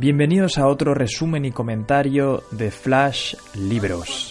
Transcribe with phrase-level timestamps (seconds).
[0.00, 4.30] Bienvenidos a otro resumen y comentario de Flash Libros.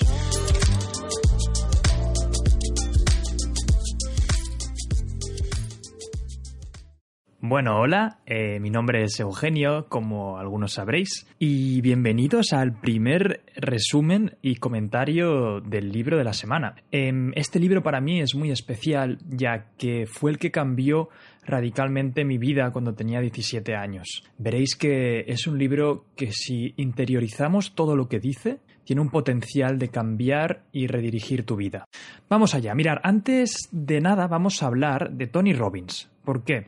[7.40, 14.38] Bueno, hola, eh, mi nombre es Eugenio, como algunos sabréis, y bienvenidos al primer resumen
[14.42, 16.78] y comentario del libro de la semana.
[16.92, 21.10] Em, este libro para mí es muy especial, ya que fue el que cambió
[21.50, 24.24] radicalmente mi vida cuando tenía 17 años.
[24.38, 29.78] Veréis que es un libro que si interiorizamos todo lo que dice, tiene un potencial
[29.78, 31.86] de cambiar y redirigir tu vida.
[32.30, 36.10] Vamos allá, mirar, antes de nada vamos a hablar de Tony Robbins.
[36.24, 36.68] ¿Por qué?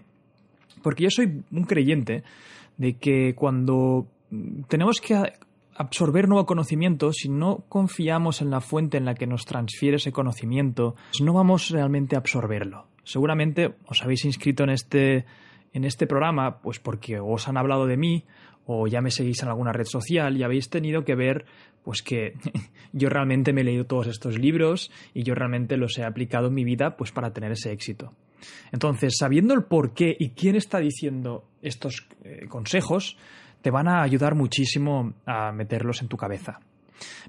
[0.84, 2.24] Porque yo soy un creyente
[2.78, 4.08] de que cuando
[4.68, 5.16] tenemos que
[5.76, 10.12] absorber nuevo conocimiento, si no confiamos en la fuente en la que nos transfiere ese
[10.12, 12.91] conocimiento, no vamos realmente a absorberlo.
[13.12, 15.26] Seguramente os habéis inscrito en este,
[15.74, 18.24] en este programa pues porque os han hablado de mí
[18.66, 21.46] o ya me seguís en alguna red social y habéis tenido que ver
[21.84, 22.36] pues que
[22.94, 26.54] yo realmente me he leído todos estos libros y yo realmente los he aplicado en
[26.54, 28.14] mi vida pues para tener ese éxito.
[28.72, 33.18] Entonces, sabiendo el por qué y quién está diciendo estos eh, consejos,
[33.62, 36.60] te van a ayudar muchísimo a meterlos en tu cabeza.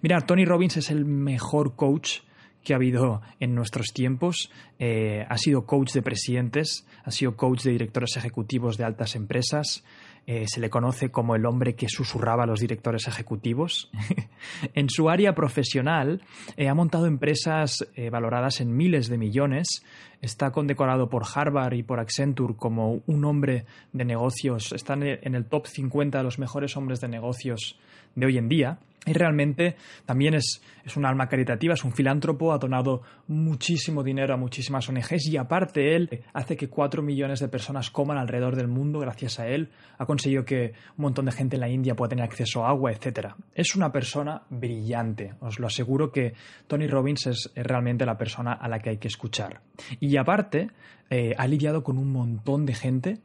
[0.01, 2.21] Mira, Tony Robbins es el mejor coach
[2.63, 4.51] que ha habido en nuestros tiempos.
[4.79, 9.85] Eh, ha sido coach de presidentes, ha sido coach de directores ejecutivos de altas empresas,
[10.27, 13.91] eh, se le conoce como el hombre que susurraba a los directores ejecutivos.
[14.75, 16.23] en su área profesional
[16.57, 19.83] eh, ha montado empresas valoradas en miles de millones.
[20.21, 24.73] Está condecorado por Harvard y por Accenture como un hombre de negocios.
[24.73, 27.79] Está en el top 50 de los mejores hombres de negocios
[28.15, 28.79] de hoy en día.
[29.05, 29.75] Y realmente
[30.07, 34.89] también es, es, un alma caritativa, es un filántropo, ha donado muchísimo dinero a muchísimas
[34.89, 39.41] ONGs y aparte él hace que cuatro millones de personas coman alrededor del mundo gracias
[39.41, 39.71] a él.
[39.99, 42.93] Ha conseguido que un montón de gente en la India pueda tener acceso a agua,
[42.93, 43.31] etc.
[43.55, 45.35] Es una persona brillante.
[45.41, 46.35] Os lo aseguro que
[46.69, 49.63] Tony Robbins es, realmente la persona a la que hay que escuchar.
[49.99, 50.71] Y aparte,
[51.11, 53.19] eh, ha lidiado con un montón de gente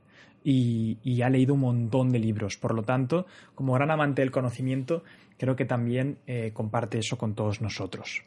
[0.49, 2.55] y, ha leído un montón de libros.
[2.57, 5.03] Por lo tanto, como gran amante del conocimiento,
[5.37, 8.23] creo que también eh, comparte eso con todos nosotros.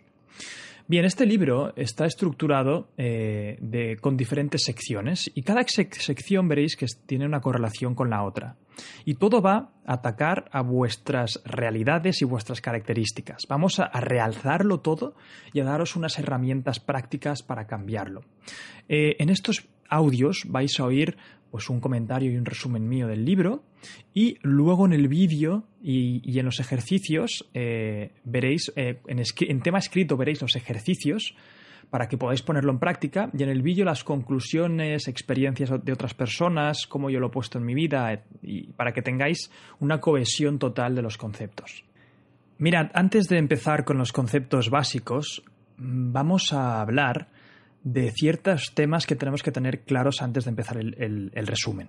[0.87, 7.25] Bien, este libro está estructurado eh, con diferentes secciones y cada sección veréis que tiene
[7.25, 8.57] una correlación con la otra.
[9.05, 13.45] Y todo va a atacar a vuestras realidades y vuestras características.
[13.49, 15.15] Vamos a, realzarlo todo
[15.53, 18.23] y a daros unas herramientas prácticas para cambiarlo.
[18.89, 21.17] Eh, en estos audios vais a oír
[21.51, 23.65] pues un comentario y un resumen mío del libro
[24.15, 30.17] y luego en el vídeo y, en los ejercicios eh, veréis, eh, en, tema escrito
[30.17, 31.35] veréis los ejercicios
[31.91, 36.15] para que podáis ponerlo en práctica y en el vídeo las conclusiones, experiencias de otras
[36.15, 39.51] personas, cómo yo lo he puesto en mi vida y para que tengáis
[39.81, 41.85] una cohesión total de los conceptos.
[42.59, 45.43] Mirad, antes de empezar con los conceptos básicos,
[45.79, 47.29] mm, vamos a hablar
[47.83, 51.89] de ciertos temas que tenemos que tener claros antes de empezar el, resumen.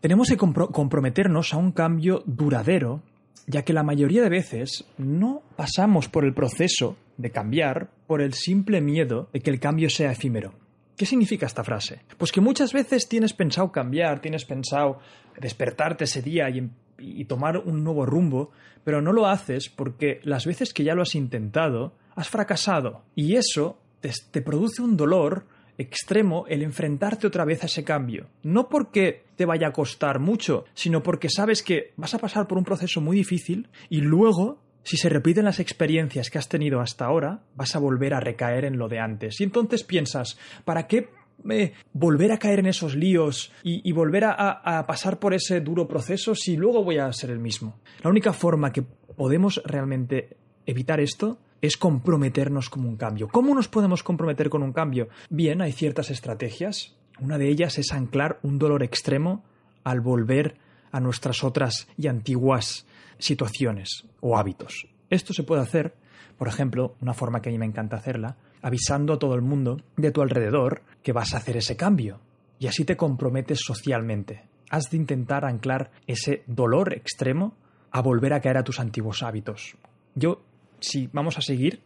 [0.00, 3.02] Tenemos que comprometernos a un cambio duradero,
[3.46, 8.34] ya que la mayoría de veces no pasamos por el proceso de cambiar por el
[8.34, 10.54] simple miedo de que el cambio sea efímero.
[10.96, 12.00] ¿Qué significa esta frase?
[12.18, 15.00] Pues que muchas veces tienes pensado cambiar, tienes pensado
[15.40, 18.50] despertarte ese día y, y, tomar un nuevo rumbo,
[18.84, 23.02] pero no lo haces porque las veces que ya lo has intentado, has fracasado.
[23.14, 25.46] Y eso te, produce un dolor
[25.78, 28.28] extremo el enfrentarte otra vez a ese cambio.
[28.42, 32.58] No porque te vaya a costar mucho, sino porque sabes que vas a pasar por
[32.58, 37.06] un proceso muy difícil y luego, si se repiten las experiencias que has tenido hasta
[37.06, 39.40] ahora, vas a volver a recaer en lo de antes.
[39.40, 41.08] Y entonces piensas, ¿para qué
[41.50, 46.34] eh, volver a caer en esos líos y, volver a pasar por ese duro proceso
[46.34, 47.80] si luego voy a ser el mismo?
[48.02, 50.36] La única forma que podemos realmente
[50.66, 53.28] evitar esto es comprometernos con un cambio.
[53.28, 55.08] ¿Cómo nos podemos comprometer con un cambio?
[55.30, 56.94] Bien, hay ciertas estrategias.
[57.20, 59.44] Una de ellas es anclar un dolor extremo
[59.84, 60.56] al volver
[60.90, 62.84] a nuestras otras y antiguas
[63.18, 64.88] situaciones o hábitos.
[65.08, 65.94] Esto se puede hacer,
[66.36, 69.80] por ejemplo, una forma que a mí me encanta hacerla, avisando a todo el mundo
[69.96, 72.20] de tu alrededor que vas a hacer ese cambio.
[72.58, 74.44] Y así te comprometes socialmente.
[74.70, 77.54] Has de intentar anclar ese dolor extremo
[77.92, 79.76] a volver a caer a tus antiguos hábitos.
[80.14, 80.42] Yo,
[80.82, 81.80] si vamos a seguir,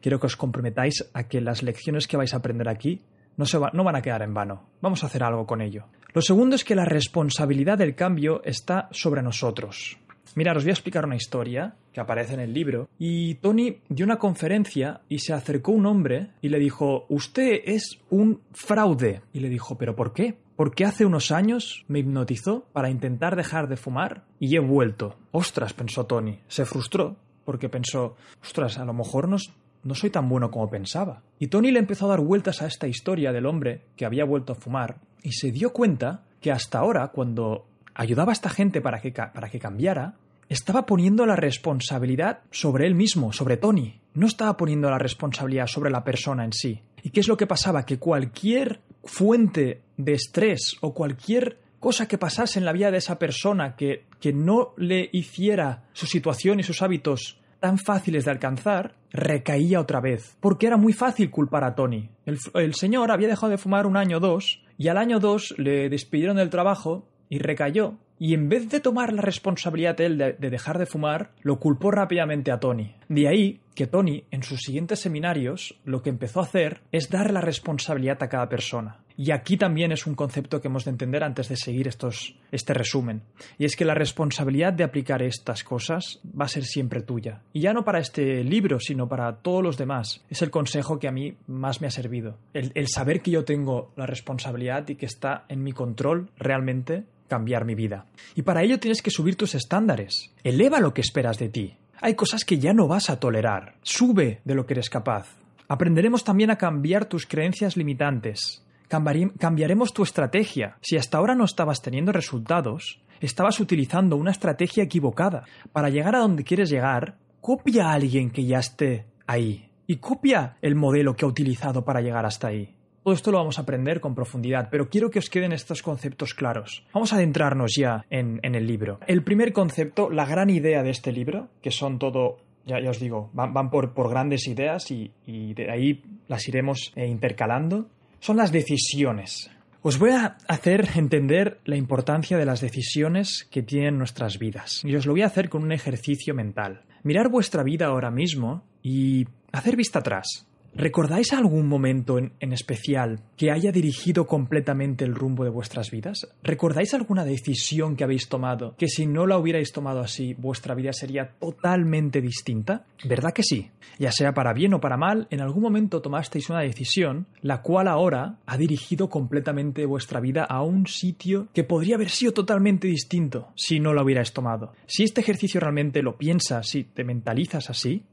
[0.00, 3.02] quiero que os comprometáis a que las lecciones que vais a aprender aquí
[3.36, 4.64] no, se no van a quedar en vano.
[4.80, 5.86] Vamos a hacer algo con ello.
[6.12, 9.98] Lo segundo es que la responsabilidad del cambio está sobre nosotros.
[10.34, 12.88] Mira, os voy a explicar una historia que aparece en el libro.
[12.98, 17.98] Y Tony dio una conferencia y se acercó un hombre y le dijo, usted es
[18.10, 19.22] un fraude.
[19.32, 20.36] Y le dijo, ¿pero por qué?
[20.56, 25.16] Porque hace unos años me hipnotizó para intentar dejar de fumar y he vuelto.
[25.30, 26.40] Ostras, pensó Tony.
[26.48, 27.16] Se frustró
[27.48, 29.38] porque pensó, ostras, a lo mejor no,
[29.82, 31.22] no soy tan bueno como pensaba.
[31.38, 34.52] Y Tony le empezó a dar vueltas a esta historia del hombre que había vuelto
[34.52, 37.64] a fumar y se dio cuenta que hasta ahora, cuando
[37.94, 40.16] ayudaba a esta gente para que, para que cambiara,
[40.50, 43.98] estaba poniendo la responsabilidad sobre él mismo, sobre Tony.
[44.12, 46.82] No estaba poniendo la responsabilidad sobre la persona en sí.
[47.02, 47.86] ¿Y qué es lo que pasaba?
[47.86, 53.18] Que cualquier fuente de estrés o cualquier cosa que pasase en la vida de esa
[53.18, 58.94] persona que, que no le hiciera su situación y sus hábitos tan fáciles de alcanzar,
[59.10, 60.36] recaía otra vez.
[60.40, 62.08] Porque era muy fácil culpar a Tony.
[62.24, 65.88] El, señor había dejado de fumar un año o dos y al año dos le
[65.88, 70.50] despidieron del trabajo y recayó y en vez de tomar la responsabilidad él de, de,
[70.50, 72.94] dejar de fumar, lo culpó rápidamente a Tony.
[73.08, 77.32] De ahí que Tony, en sus siguientes seminarios, lo que empezó a hacer es dar
[77.32, 78.98] la responsabilidad a cada persona.
[79.16, 82.72] Y aquí también es un concepto que hemos de entender antes de seguir estos, este
[82.72, 83.22] resumen.
[83.58, 87.42] Y es que la responsabilidad de aplicar estas cosas va a ser siempre tuya.
[87.52, 90.24] Y ya no para este libro, sino para todos los demás.
[90.30, 92.38] Es el consejo que a mí más me ha servido.
[92.54, 97.04] El, el saber que yo tengo la responsabilidad y que está en mi control realmente
[97.28, 98.06] cambiar mi vida.
[98.34, 100.32] Y para ello tienes que subir tus estándares.
[100.42, 101.76] Eleva lo que esperas de ti.
[102.00, 103.74] Hay cosas que ya no vas a tolerar.
[103.82, 105.36] Sube de lo que eres capaz.
[105.68, 108.64] Aprenderemos también a cambiar tus creencias limitantes.
[108.88, 110.78] Cambiaremos tu estrategia.
[110.80, 115.44] Si hasta ahora no estabas teniendo resultados, estabas utilizando una estrategia equivocada.
[115.72, 119.68] Para llegar a donde quieres llegar, copia a alguien que ya esté ahí.
[119.86, 122.74] Y copia el modelo que ha utilizado para llegar hasta ahí.
[123.08, 126.34] Todo esto lo vamos a aprender con profundidad, pero quiero que os queden estos conceptos
[126.34, 126.84] claros.
[126.92, 129.00] Vamos a adentrarnos ya en, el libro.
[129.06, 133.30] El primer concepto, la gran idea de este libro, que son todo ya, os digo,
[133.32, 137.88] van, por, grandes ideas y, y, de ahí las iremos eh, intercalando,
[138.20, 139.50] son las decisiones.
[139.80, 144.82] Os voy a hacer entender la importancia de las decisiones que tienen nuestras vidas.
[144.84, 146.82] Y os lo voy a hacer con un ejercicio mental.
[147.04, 150.46] Mirar vuestra vida ahora mismo y hacer vista atrás.
[150.74, 156.28] ¿Recordáis algún momento en, especial que haya dirigido completamente el rumbo de vuestras vidas?
[156.42, 160.92] ¿Recordáis alguna decisión que habéis tomado que si no la hubierais tomado así, vuestra vida
[160.92, 162.84] sería totalmente distinta?
[163.04, 163.70] ¿Verdad que sí?
[163.98, 167.88] Ya sea para bien o para mal, en algún momento tomasteis una decisión la cual
[167.88, 173.48] ahora ha dirigido completamente vuestra vida a un sitio que podría haber sido totalmente distinto
[173.56, 174.72] si no lo hubierais tomado.
[174.86, 178.04] Si este ejercicio realmente lo piensas, si te mentalizas así,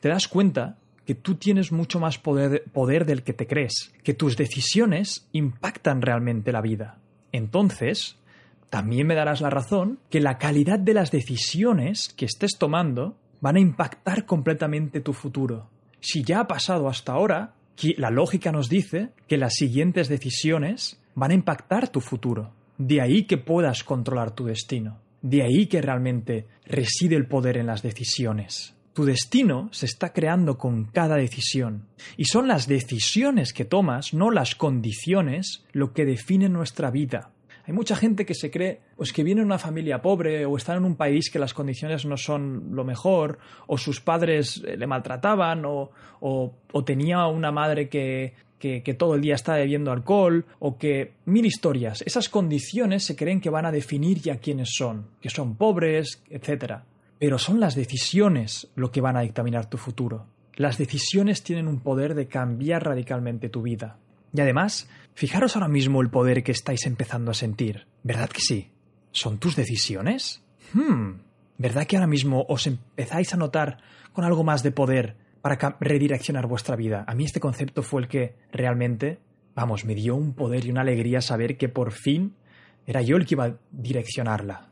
[0.00, 0.78] te das cuenta
[1.10, 6.02] que tú tienes mucho más poder, poder, del que te crees, que tus decisiones impactan
[6.02, 6.98] realmente la vida.
[7.32, 8.16] Entonces,
[8.68, 13.56] también me darás la razón que la calidad de las decisiones que estés tomando van
[13.56, 15.68] a impactar completamente tu futuro.
[15.98, 17.54] Si ya ha pasado hasta ahora,
[17.96, 22.52] la lógica nos dice que las siguientes decisiones van a impactar tu futuro.
[22.78, 25.00] De ahí que puedas controlar tu destino.
[25.22, 28.76] De ahí que realmente reside el poder en las decisiones.
[28.92, 31.86] Tu destino se está creando con cada decisión.
[32.16, 37.30] Y son las decisiones que tomas, no las condiciones, lo que definen nuestra vida.
[37.66, 40.74] Hay mucha gente que se cree pues que viene de una familia pobre o está
[40.74, 45.62] en un país que las condiciones no son lo mejor o sus padres le maltrataban
[45.64, 51.14] o tenía una madre que, que, que, todo el día está bebiendo alcohol o que
[51.24, 52.02] mil historias.
[52.02, 56.82] Esas condiciones se creen que van a definir ya quiénes son, que son pobres, etc.
[57.20, 60.26] Pero son las decisiones lo que van a dictaminar tu futuro.
[60.56, 63.98] Las decisiones tienen un poder de cambiar radicalmente tu vida.
[64.32, 67.86] Y además, fijaros ahora mismo el poder que estáis empezando a sentir.
[68.02, 68.70] ¿Verdad que sí?
[69.12, 70.42] ¿Son tus decisiones?
[70.72, 71.20] Hmm.
[71.58, 73.82] ¿Verdad que ahora mismo os empezáis a notar
[74.14, 77.04] con algo más de poder para redireccionar vuestra vida?
[77.06, 79.18] A mí este concepto fue el que realmente,
[79.54, 82.34] vamos, me dio un poder y una alegría saber que por fin
[82.86, 84.69] era yo el que iba a direccionarla.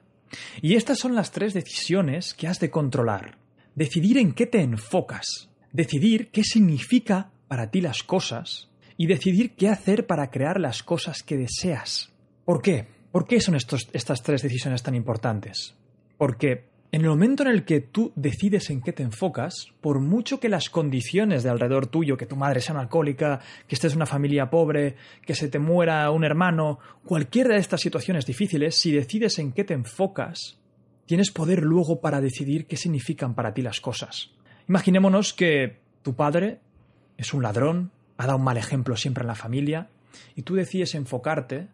[0.61, 3.39] Y estas son las tres decisiones que has de controlar.
[3.75, 9.69] Decidir en qué te enfocas, decidir qué significa para ti las cosas y decidir qué
[9.69, 12.13] hacer para crear las cosas que deseas.
[12.45, 12.89] ¿Por qué?
[13.13, 15.75] ¿Por qué son estas tres decisiones tan importantes?
[16.17, 20.40] Porque en el momento en el que tú decides en qué te enfocas, por mucho
[20.40, 24.07] que las condiciones de alrededor tuyo, que tu madre sea alcohólica, que estés en una
[24.07, 29.38] familia pobre, que se te muera un hermano, cualquiera de estas situaciones difíciles, si decides
[29.38, 30.59] en qué te enfocas,
[31.04, 34.30] tienes poder luego para decidir qué significan para ti las cosas.
[34.66, 36.61] Imaginémonos que tu padre
[37.18, 39.90] es un ladrón, ha dado un mal ejemplo siempre en la familia,
[40.35, 41.68] y tú decides enfocarte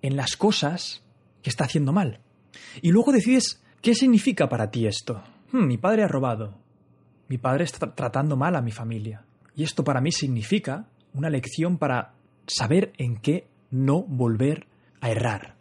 [0.00, 1.02] en las cosas
[1.42, 2.20] que está haciendo mal.
[2.80, 5.22] Y luego decides qué significa para ti esto.
[5.52, 6.54] Hmm, mi padre ha robado.
[7.28, 9.26] Mi padre está tratando mal a mi familia.
[9.54, 12.14] Y esto para mí significa una lección para
[12.46, 14.66] saber en qué no volver
[15.02, 15.56] a errar.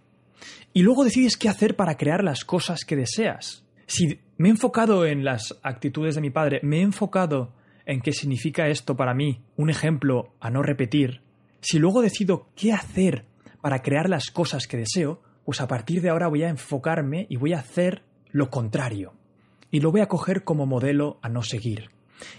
[0.72, 3.66] Y luego decides qué hacer para crear las cosas que deseas.
[3.88, 7.52] Si me he enfocado en las actitudes de mi padre, me he enfocado
[7.86, 11.20] en qué significa esto para mí, un ejemplo a no repetir,
[11.60, 13.26] si luego decido qué hacer
[13.60, 17.36] para crear las cosas que deseo, pues a partir de ahora voy a enfocarme y
[17.36, 18.04] voy a hacer
[18.34, 19.14] lo contrario.
[19.72, 21.92] Y lo voy a coger como modelo a no seguir.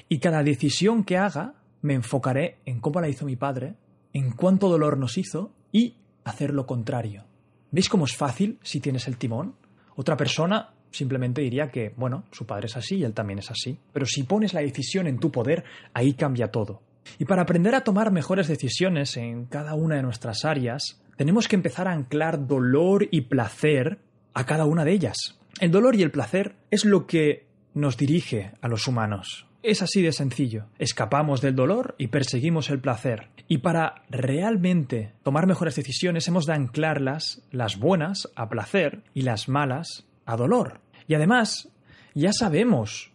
[0.08, 3.76] Y cada decisión que haga me enfocaré en cómo la hizo mi padre,
[4.12, 7.24] en cuánto dolor nos hizo y hacer lo contrario.
[7.70, 9.54] ¿Veis cómo es fácil si tienes el timón?
[9.96, 13.78] Otra persona simplemente diría que, bueno, su padre es así y él también es así.
[13.92, 16.82] Pero si pones la decisión en tu poder, ahí cambia todo.
[17.18, 21.56] Y para aprender a tomar mejores decisiones en cada una de nuestras áreas, tenemos que
[21.56, 23.98] empezar a anclar dolor y placer
[24.32, 25.38] a cada una de ellas.
[25.60, 29.46] El dolor y el placer es lo que nos dirige a los humanos.
[29.62, 30.66] Es así de sencillo.
[30.78, 33.30] Escapamos del dolor y perseguimos el placer.
[33.48, 39.48] Y para realmente tomar mejores decisiones hemos de anclarlas, las buenas, a placer y las
[39.48, 40.80] malas a dolor.
[41.06, 41.70] Y además,
[42.14, 43.12] ya sabemos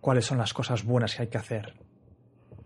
[0.00, 1.74] cuáles son las cosas buenas que hay que hacer.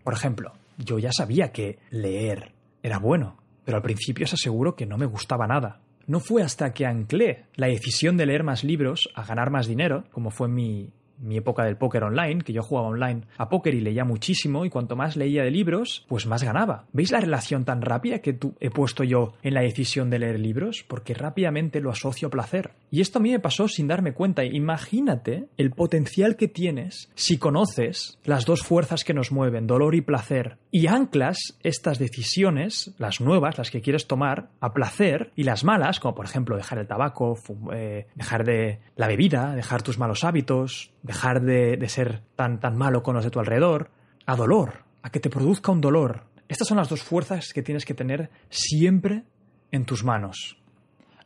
[0.03, 4.85] Por ejemplo, yo ya sabía que leer era bueno, pero al principio os aseguro que
[4.85, 5.81] no me gustaba nada.
[6.07, 10.05] No fue hasta que anclé la decisión de leer más libros a ganar más dinero,
[10.11, 13.81] como fue mi, mi época del póker online, que yo jugaba online a póker y
[13.81, 16.85] leía muchísimo, y cuanto más leía de libros, pues más ganaba.
[16.93, 20.39] ¿Veis la relación tan rápida que tú, he puesto yo en la decisión de leer
[20.39, 20.85] libros?
[20.87, 22.71] Porque rápidamente lo asocio a placer.
[22.91, 24.43] Y esto a mí me pasó sin darme cuenta.
[24.43, 30.01] Imagínate el potencial que tienes si conoces las dos fuerzas que nos mueven, dolor y
[30.01, 35.63] placer, y anclas estas decisiones, las nuevas, las que quieres tomar, a placer, y las
[35.63, 37.37] malas, como por ejemplo dejar el tabaco,
[37.73, 43.01] eh, dejar de la bebida, dejar tus malos hábitos, dejar de, ser tan, tan malo
[43.01, 43.89] con los de tu alrededor,
[44.25, 46.25] a dolor, a que te produzca un dolor.
[46.47, 49.23] Estas son las dos fuerzas que tienes que tener siempre
[49.71, 50.57] en tus manos.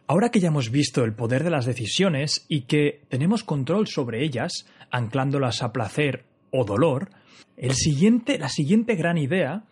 [0.07, 4.23] Ahora que ya hemos visto el poder de las decisiones y que tenemos control sobre
[4.23, 7.09] ellas, anclándolas a placer o dolor,
[7.57, 9.63] el siguiente, la siguiente gran idea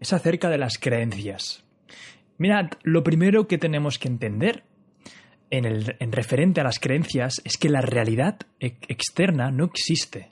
[0.00, 1.64] es acerca de las creencias.
[2.36, 4.64] Mirad, lo primero que tenemos que entender
[5.50, 10.30] en, referente a las creencias es que la realidad externa no existe.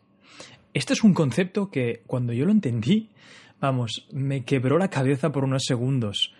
[0.74, 3.10] Este es un concepto que cuando yo lo entendí,
[3.60, 6.34] vamos, me quebró la cabeza por unos segundos.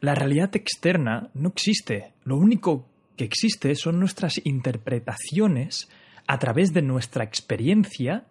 [0.00, 2.12] La realidad externa no existe.
[2.24, 5.88] Lo único que existe son nuestras interpretaciones
[6.26, 8.26] a través de nuestra experiencia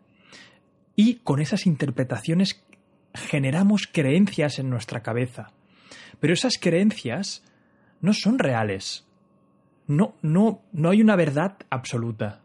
[0.96, 2.64] y con esas interpretaciones
[3.14, 5.54] generamos creencias en nuestra cabeza.
[6.20, 7.44] Pero esas creencias
[8.02, 9.07] no son reales
[9.88, 12.42] no, no, no hay una verdad absoluta.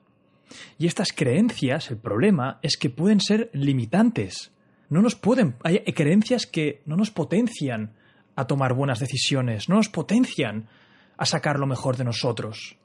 [0.78, 4.52] Y estas creencias, el problema es que pueden ser limitantes.
[4.88, 5.56] No nos pueden.
[5.62, 7.92] Hay creencias que no nos potencian
[8.36, 10.68] a tomar buenas decisiones, no nos potencian
[11.16, 12.76] a sacar lo mejor de nosotros.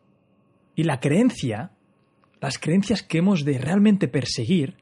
[0.75, 1.71] Y la creencia,
[2.39, 4.75] las creencias que hemos de realmente perseguir,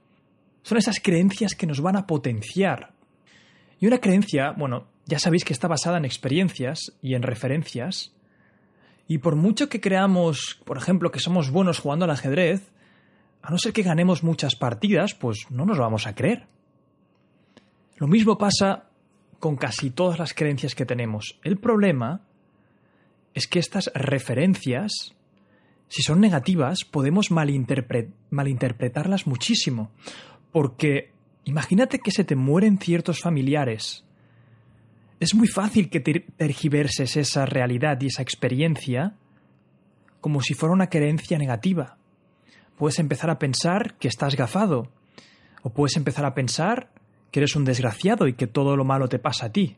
[0.63, 2.93] son esas creencias que nos van a potenciar.
[3.79, 8.14] Y una creencia, bueno, ya sabéis que está basada en experiencias y en referencias,
[9.07, 12.71] y por mucho que creamos, por ejemplo, que somos buenos jugando al ajedrez,
[13.41, 16.47] a no ser que ganemos muchas partidas, pues no nos vamos a creer.
[17.97, 18.89] Lo mismo pasa
[19.39, 21.39] con casi todas las creencias que tenemos.
[21.43, 22.21] El problema
[23.35, 25.13] es que estas referencias,
[25.87, 29.91] si son negativas, podemos malinterpretarlas muchísimo.
[30.51, 31.11] Porque
[31.43, 34.04] imagínate que se te mueren ciertos familiares
[35.19, 39.15] es muy fácil que tergiverses esa realidad y esa experiencia
[40.21, 41.97] como si fuera una creencia negativa.
[42.77, 44.91] Puedes empezar a pensar que estás gafado,
[45.61, 46.91] o puedes empezar a pensar
[47.31, 49.77] que eres un desgraciado y que todo lo malo te pasa a ti.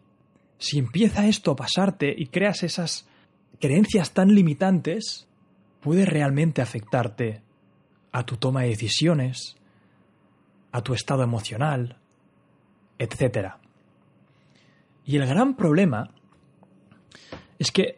[0.58, 3.08] Si empieza esto a pasarte y creas esas
[3.60, 5.28] creencias tan limitantes,
[5.82, 7.42] puede realmente afectarte
[8.12, 9.58] a tu toma de decisiones,
[10.72, 11.98] a tu estado emocional,
[12.98, 13.60] etcétera.
[15.08, 16.12] Y el gran problema
[17.58, 17.98] es que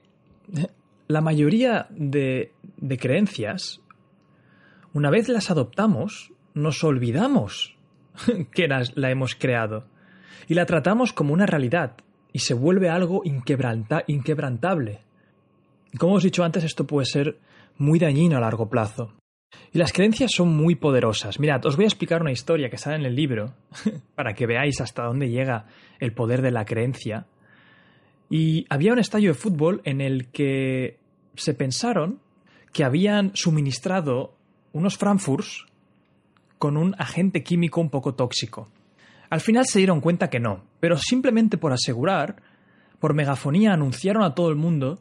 [0.56, 0.68] eh,
[1.08, 2.54] la mayoría de,
[3.00, 3.82] creencias,
[4.94, 7.76] una vez las adoptamos, nos olvidamos
[8.54, 9.86] que la hemos creado
[10.48, 11.98] y la tratamos como una realidad
[12.32, 15.02] y se vuelve algo inquebrantable.
[15.98, 17.40] Como os he dicho antes, esto puede ser
[17.78, 19.19] muy dañino a largo plazo.
[19.72, 21.40] Y las creencias son muy poderosas.
[21.40, 23.54] Mirad, os voy a explicar una historia que sale en el libro
[24.16, 25.66] para que veáis hasta dónde llega
[26.00, 27.28] el poder de la creencia.
[28.30, 31.00] Y había un estadio de fútbol en el que
[31.36, 32.20] se pensaron
[32.74, 34.36] que habían suministrado
[34.72, 35.66] unos Frankfurts
[36.58, 38.70] con un agente químico un poco tóxico.
[39.30, 42.42] Al final se dieron cuenta que no, pero simplemente por asegurar,
[43.00, 45.00] por megafonía anunciaron a todo el mundo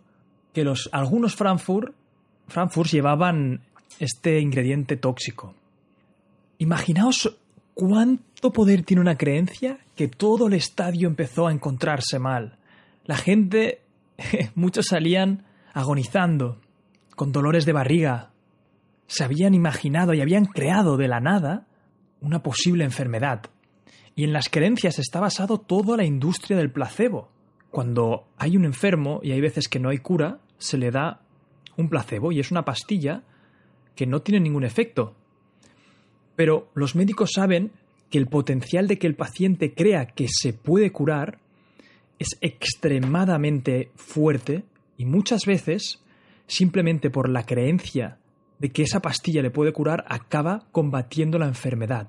[0.52, 1.94] que los, algunos Frankfurt,
[2.46, 3.62] Frankfurts llevaban
[3.98, 5.54] este ingrediente tóxico.
[6.58, 7.38] Imaginaos
[7.74, 12.58] cuánto poder tiene una creencia que todo el estadio empezó a encontrarse mal.
[13.04, 13.82] La gente,
[14.54, 16.60] muchos salían agonizando,
[17.14, 18.30] con dolores de barriga.
[19.06, 21.66] Se habían imaginado y habían creado de la nada
[22.20, 23.42] una posible enfermedad.
[24.14, 27.30] Y en las creencias está basado toda la industria del placebo.
[27.70, 31.20] Cuando hay un enfermo y hay veces que no hay cura, se le da
[31.76, 33.22] un placebo y es una pastilla
[33.98, 35.16] que no tiene ningún efecto.
[36.36, 37.72] Pero los médicos saben
[38.10, 41.40] que el potencial de que el paciente crea que se puede curar
[42.20, 44.62] es extremadamente fuerte
[44.98, 46.00] y muchas veces,
[46.46, 48.18] simplemente por la creencia
[48.60, 52.06] de que esa pastilla le puede curar, acaba combatiendo la enfermedad.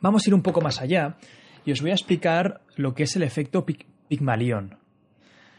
[0.00, 1.18] Vamos a ir un poco más allá
[1.66, 3.66] y os voy a explicar lo que es el efecto
[4.08, 4.78] Pigmalión.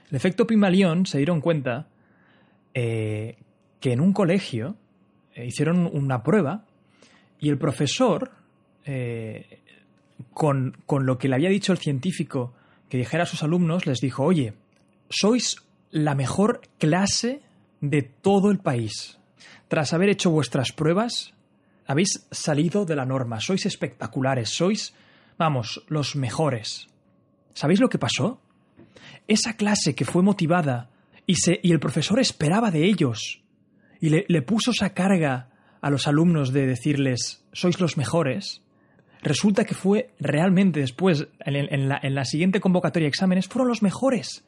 [0.09, 1.89] El efecto Pigmalión se dieron cuenta
[2.73, 3.37] eh,
[3.79, 4.77] que en un colegio
[5.45, 6.65] hicieron una prueba
[7.39, 8.31] y el profesor,
[8.85, 9.59] eh,
[10.33, 12.53] con, con lo que le había dicho el científico
[12.89, 14.53] que dijera a sus alumnos, les dijo, oye,
[15.09, 15.57] sois
[15.91, 17.41] la mejor clase
[17.79, 19.17] de todo el país.
[19.67, 21.33] Tras haber hecho vuestras pruebas,
[21.87, 24.93] habéis salido de la norma, sois espectaculares, sois,
[25.37, 26.87] vamos, los mejores.
[27.53, 28.39] ¿Sabéis lo que pasó?
[29.27, 30.89] Esa clase que fue motivada
[31.25, 33.40] y, se, y el profesor esperaba de ellos
[34.01, 38.63] y le, puso esa carga a los alumnos de decirles, sois los mejores,
[39.21, 43.83] resulta que fue realmente después, en, la, en, la, siguiente convocatoria de exámenes, fueron los
[43.83, 44.43] mejores.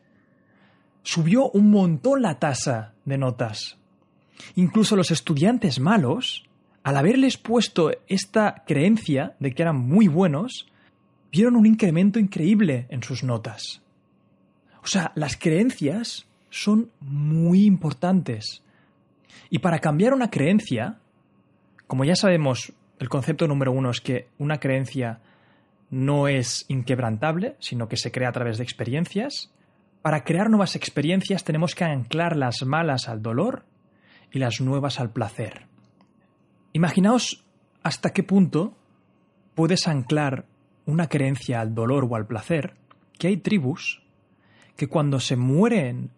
[1.03, 3.77] Subió un montón la tasa de notas.
[4.55, 6.45] Incluso los estudiantes malos,
[6.81, 10.67] al haberles puesto esta creencia de que eran muy buenos,
[11.31, 13.83] vieron un incremento increíble en sus notas.
[14.83, 18.62] O sea, las creencias son muy importantes.
[19.49, 20.99] Y para cambiar una creencia,
[21.87, 25.19] como ya sabemos, el concepto número uno es que una creencia
[25.89, 29.51] no es inquebrantable, sino que se crea a través de experiencias.
[30.01, 33.65] Para crear nuevas experiencias tenemos que anclar las malas al dolor
[34.31, 35.67] y las nuevas al placer.
[36.73, 37.45] Imaginaos
[37.83, 38.75] hasta qué punto
[39.53, 40.45] puedes anclar
[40.85, 42.73] una creencia al dolor o al placer,
[43.19, 44.01] que hay tribus
[44.75, 46.09] que cuando se mueren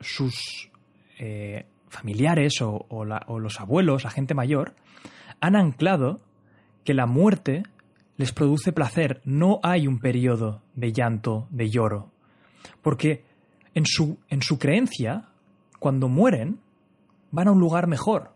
[0.00, 0.70] sus
[1.18, 4.74] eh, familiares o, los abuelos, la gente mayor,
[5.40, 6.20] han anclado
[6.84, 7.62] que la muerte
[8.16, 9.20] les produce placer.
[9.24, 12.10] No hay un periodo de llanto, de lloro.
[12.80, 13.24] Porque
[13.74, 15.28] en su, en su creencia,
[15.78, 16.60] cuando mueren,
[17.30, 18.32] van a un lugar mejor.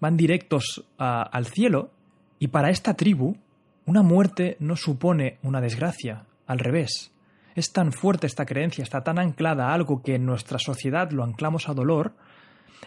[0.00, 1.90] Van directos al cielo
[2.38, 3.36] y para esta tribu,
[3.86, 6.26] una muerte no supone una desgracia.
[6.46, 7.12] Al revés.
[7.54, 11.22] Es tan fuerte esta creencia, está tan anclada a algo que en nuestra sociedad lo
[11.22, 12.14] anclamos a dolor,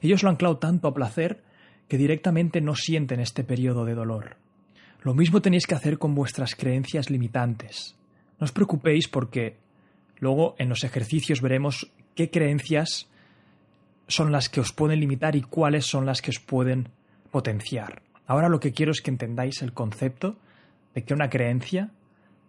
[0.01, 1.43] ellos lo han anclado tanto a placer
[1.87, 4.37] que directamente no sienten este periodo de dolor.
[5.01, 7.95] Lo mismo tenéis que hacer con vuestras creencias limitantes.
[8.39, 9.57] No os preocupéis porque
[10.19, 13.09] luego en los ejercicios veremos qué creencias
[14.07, 16.89] son las que os pueden limitar y cuáles son las que os pueden
[17.31, 18.01] potenciar.
[18.27, 20.37] Ahora lo que quiero es que entendáis el concepto
[20.93, 21.91] de que una creencia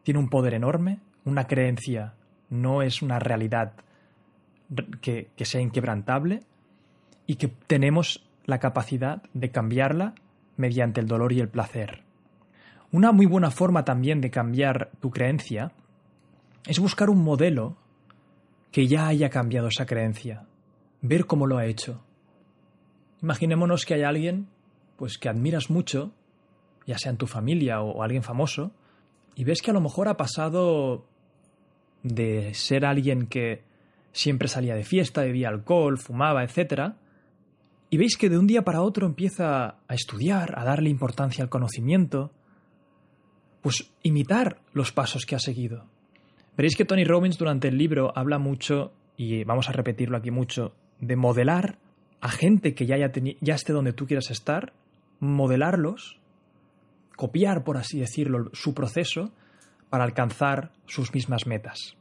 [0.02, 2.14] tiene un poder enorme, una creencia
[2.50, 3.72] no es una realidad
[5.00, 6.42] que, que sea inquebrantable,
[7.26, 10.14] y que tenemos la capacidad de cambiarla
[10.56, 12.02] mediante el dolor y el placer.
[12.92, 15.72] Una muy buena forma también de cambiar tu creencia
[16.66, 17.76] es buscar un modelo
[18.70, 20.46] que ya haya cambiado esa creencia,
[21.00, 22.04] ver cómo lo ha hecho.
[23.22, 24.48] Imaginémonos que hay alguien
[24.96, 26.12] pues que admiras mucho,
[26.86, 28.72] ya sea en tu familia o alguien famoso,
[29.34, 31.06] y ves que a lo mejor ha pasado
[32.02, 33.64] de ser alguien que
[34.12, 36.96] siempre salía de fiesta, bebía alcohol, fumaba, etcétera,
[37.94, 41.48] y veis que de un día para otro empieza a estudiar, a darle importancia al
[41.48, 42.32] conocimiento,
[43.62, 45.86] pues imitar los pasos que ha seguido.
[46.56, 50.74] Veréis que Tony Robbins durante el libro habla mucho, y vamos a repetirlo aquí mucho,
[50.98, 51.78] de modelar
[52.20, 54.72] a gente que ya, ya esté donde tú quieras estar,
[55.20, 56.18] modelarlos,
[57.14, 59.30] copiar, por así decirlo, su proceso
[59.88, 61.96] para alcanzar sus mismas metas.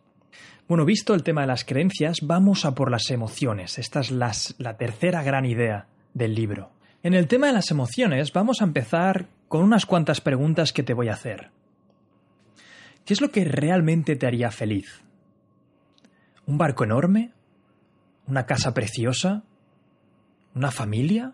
[0.67, 3.77] Bueno, visto el tema de las creencias, vamos a por las emociones.
[3.77, 6.71] Esta es la tercera gran idea del libro.
[7.03, 10.93] En el tema de las emociones vamos a empezar con unas cuantas preguntas que te
[10.93, 11.51] voy a hacer.
[13.05, 15.01] ¿Qué es lo que realmente te haría feliz?
[16.45, 17.33] ¿Un barco enorme?
[18.25, 19.43] ¿Una casa preciosa?
[20.55, 21.33] ¿Una familia?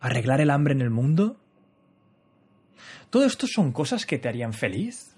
[0.00, 1.40] ¿Arreglar el hambre en el mundo?
[3.10, 5.15] ¿Todo esto son cosas que te harían feliz?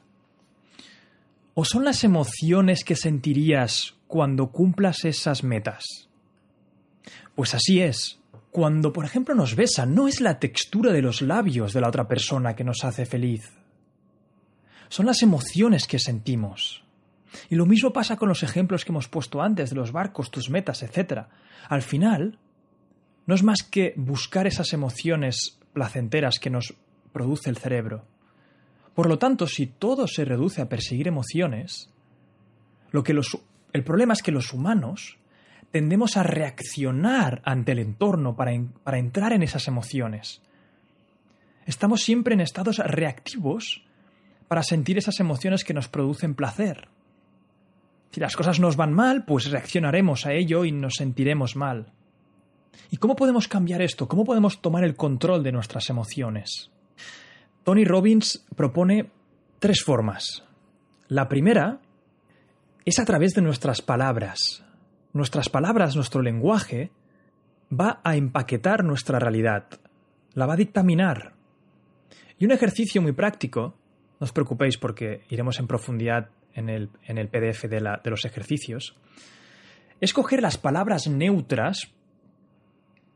[1.61, 6.09] ¿O son las emociones que sentirías cuando cumplas esas metas?
[7.35, 8.21] Pues así es.
[8.53, 12.07] Cuando, por ejemplo, nos besan, no es la textura de los labios de la otra
[12.07, 13.51] persona que nos hace feliz.
[14.89, 16.85] Son las emociones que sentimos.
[17.51, 20.51] Y lo mismo pasa con los ejemplos que hemos puesto antes de los barcos, tus
[20.51, 21.23] metas, etc.
[21.69, 22.39] Al final,
[23.27, 26.75] no es más que buscar esas emociones placenteras que nos
[27.13, 28.05] produce el cerebro.
[28.99, 31.89] Por lo tanto, si todo se reduce a perseguir emociones,
[32.91, 33.15] lo que
[33.73, 35.19] el problema es que los humanos
[35.71, 40.43] tendemos a reaccionar ante el entorno para entrar en esas emociones.
[41.65, 43.85] Estamos siempre en estados reactivos
[44.49, 46.89] para sentir esas emociones que nos producen placer.
[48.11, 51.93] Si las cosas nos van mal, pues reaccionaremos a ello y nos sentiremos mal.
[52.91, 54.09] ¿Y cómo podemos cambiar esto?
[54.09, 56.73] ¿Cómo podemos tomar el control de nuestras emociones?
[57.69, 59.11] Tony Robbins propone
[59.59, 60.43] tres formas.
[61.09, 61.83] La primera
[62.87, 64.65] es a través de nuestras palabras.
[65.13, 66.93] Nuestras palabras, nuestro lenguaje,
[67.71, 69.67] va a empaquetar nuestra realidad,
[70.33, 71.35] la va a dictaminar.
[72.39, 73.77] Y un ejercicio muy práctico,
[74.19, 76.89] no os preocupéis porque iremos en profundidad en el,
[77.29, 78.97] PDF de, de los ejercicios,
[80.01, 81.93] es coger las palabras neutras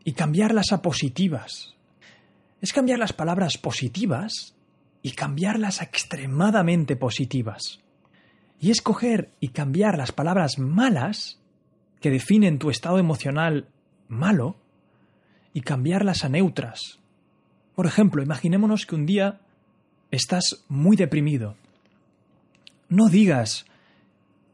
[0.05, 1.75] y cambiarlas a positivas.
[2.63, 4.55] Es cambiar las palabras positivas
[5.03, 7.81] y cambiarlas a extremadamente positivas.
[8.59, 11.39] Y es coger y cambiar las palabras malas
[12.01, 13.69] que definen tu estado emocional
[14.09, 14.57] malo
[15.53, 16.99] y cambiarlas a neutras.
[17.75, 19.41] Por ejemplo, imaginémonos que un día
[20.11, 21.57] estás muy deprimido.
[22.89, 23.67] No digas,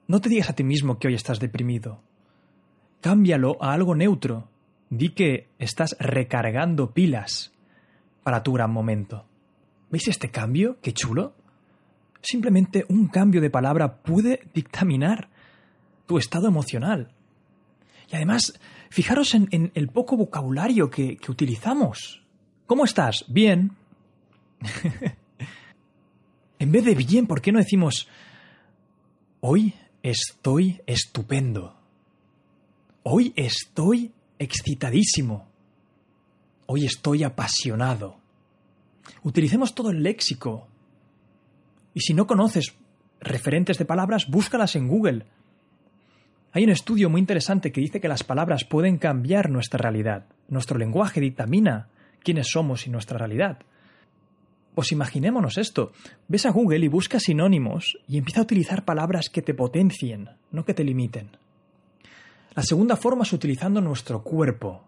[0.08, 2.00] no te digas a ti mismo que hoy estás deprimido.
[3.00, 4.48] Cámbialo a algo neutro
[4.90, 7.52] Di que estás recargando pilas
[8.22, 9.24] para tu gran momento.
[9.90, 10.78] ¿Veis este cambio?
[10.82, 11.34] ¡Qué chulo!
[12.20, 15.28] Simplemente un cambio de palabra puede dictaminar
[16.06, 17.12] tu estado emocional.
[18.10, 18.58] Y además,
[18.90, 22.22] fijaros en, el poco vocabulario que, utilizamos.
[22.66, 23.24] ¿Cómo estás?
[23.28, 23.72] Bien.
[26.58, 28.08] en vez de bien, ¿por qué no decimos
[29.40, 31.76] hoy estoy estupendo?
[33.02, 35.47] Hoy estoy excitadísimo.
[36.70, 38.18] Hoy estoy apasionado.
[39.22, 40.68] Utilicemos todo el léxico.
[41.94, 42.74] Y si no conoces
[43.20, 45.24] referentes de palabras, búscalas en Google.
[46.52, 50.26] Hay un estudio muy interesante que dice que las palabras pueden cambiar nuestra realidad.
[50.48, 51.88] Nuestro lenguaje dictamina
[52.22, 53.60] quiénes somos y nuestra realidad.
[54.74, 55.92] Pues imaginémonos esto.
[56.28, 60.66] Ves a Google y busca sinónimos y empieza a utilizar palabras que te potencien, no
[60.66, 61.30] que te limiten.
[62.54, 64.87] La segunda forma es utilizando nuestro cuerpo.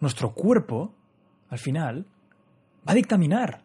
[0.00, 0.94] Nuestro cuerpo,
[1.48, 2.06] al final,
[2.86, 3.62] va a dictaminar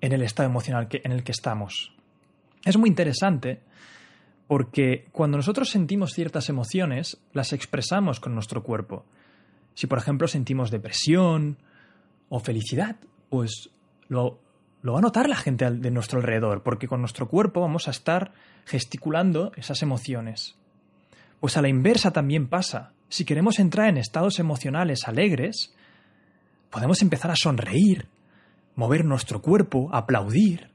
[0.00, 1.94] en el estado emocional en el que estamos.
[2.64, 3.60] Es muy interesante
[4.46, 9.04] porque cuando nosotros sentimos ciertas emociones, las expresamos con nuestro cuerpo.
[9.74, 11.58] Si, por ejemplo, sentimos depresión
[12.28, 12.96] o felicidad,
[13.28, 13.70] pues
[14.08, 14.38] lo,
[14.82, 17.90] lo va a notar la gente de nuestro alrededor, porque con nuestro cuerpo vamos a
[17.90, 18.32] estar
[18.66, 20.56] gesticulando esas emociones.
[21.40, 22.92] Pues a la inversa también pasa.
[23.08, 25.74] Si queremos entrar en estados emocionales alegres,
[26.70, 28.08] podemos empezar a sonreír,
[28.74, 30.70] mover nuestro cuerpo, aplaudir,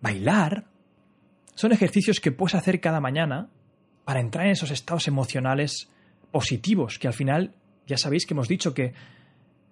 [0.00, 0.66] bailar.
[1.54, 3.50] Son ejercicios que puedes hacer cada mañana
[4.04, 5.90] para entrar en esos estados emocionales
[6.30, 7.54] positivos, que al final
[7.86, 8.94] ya sabéis que hemos dicho que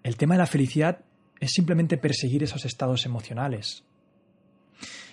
[0.02, 1.00] el tema de la felicidad
[1.40, 3.84] es simplemente perseguir esos estados emocionales.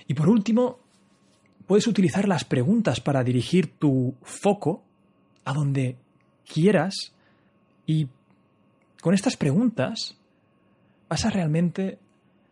[0.08, 0.80] Y por último,
[1.66, 4.84] puedes utilizar las preguntas para dirigir tu foco
[5.46, 5.98] a donde
[6.52, 7.14] quieras
[7.86, 8.08] y
[9.02, 10.18] con estas preguntas
[11.08, 12.00] vas a realmente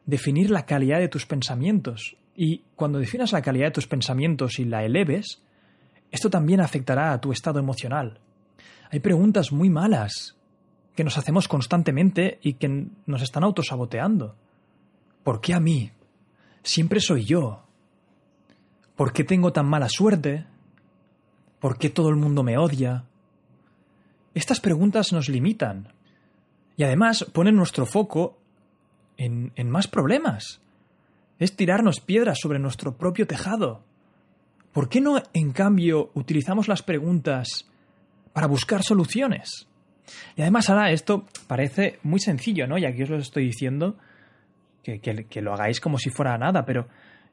[0.06, 2.16] definir la calidad de tus pensamientos.
[2.36, 5.42] Y cuando definas la calidad de tus pensamientos y la eleves,
[6.12, 8.20] esto también afectará a tu estado emocional.
[8.90, 10.38] Hay preguntas muy malas
[10.96, 14.36] que nos hacemos constantemente y que nos están autosaboteando.
[15.24, 15.92] ¿Por qué a mí?
[16.64, 17.64] Siempre soy yo.
[18.96, 20.46] ¿Por qué tengo tan mala suerte?
[21.60, 23.04] ¿Por qué todo el mundo me odia?
[24.38, 25.88] Estas preguntas nos limitan
[26.76, 28.38] y además ponen nuestro foco
[29.18, 30.62] en, en más problemas.
[31.40, 33.84] Es tirarnos piedras sobre nuestro propio tejado.
[34.74, 37.68] ¿Por qué no, en cambio, utilizamos las preguntas
[38.32, 39.68] para buscar soluciones?
[40.36, 42.78] Y además ahora esto parece muy sencillo, ¿no?
[42.78, 43.98] Y aquí os lo estoy diciendo
[44.84, 46.88] que, que, lo hagáis como si fuera nada, pero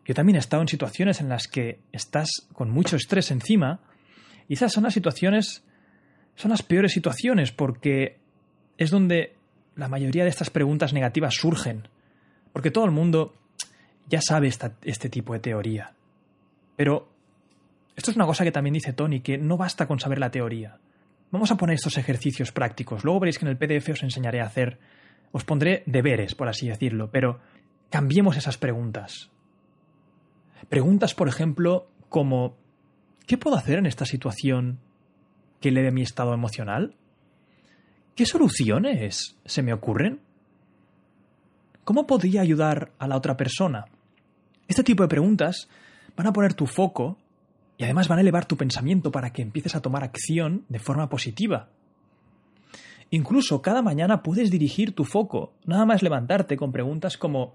[0.06, 3.80] yo también he estado en situaciones en las que estás con mucho estrés encima
[4.48, 5.62] y esas son las situaciones,
[6.34, 8.18] son las peores situaciones porque
[8.78, 9.36] es donde
[9.76, 11.88] la mayoría de estas preguntas negativas surgen.
[12.52, 13.34] Porque todo el mundo
[14.08, 14.48] ya sabe
[14.82, 15.94] este tipo de teoría.
[16.76, 17.08] Pero
[17.96, 20.78] esto es una cosa que también dice Tony, que no basta con saber la teoría.
[21.30, 23.04] Vamos a poner estos ejercicios prácticos.
[23.04, 24.78] Luego veréis que en el PDF os enseñaré a hacer,
[25.32, 27.40] os pondré deberes, por así decirlo, pero
[27.90, 29.30] cambiemos esas preguntas.
[30.68, 32.56] Preguntas, por ejemplo, como
[33.26, 34.78] ¿qué puedo hacer en esta situación
[35.64, 36.94] que eleve mi estado emocional?
[38.14, 40.20] ¿Qué soluciones se me ocurren?
[41.84, 43.86] ¿Cómo podría ayudar a la otra persona?
[44.68, 45.70] Este tipo de preguntas
[46.18, 47.16] van a poner tu foco
[47.78, 51.08] y además van a elevar tu pensamiento para que empieces a tomar acción de forma
[51.08, 51.70] positiva.
[53.08, 57.54] Incluso cada mañana puedes dirigir tu foco, nada más levantarte con preguntas como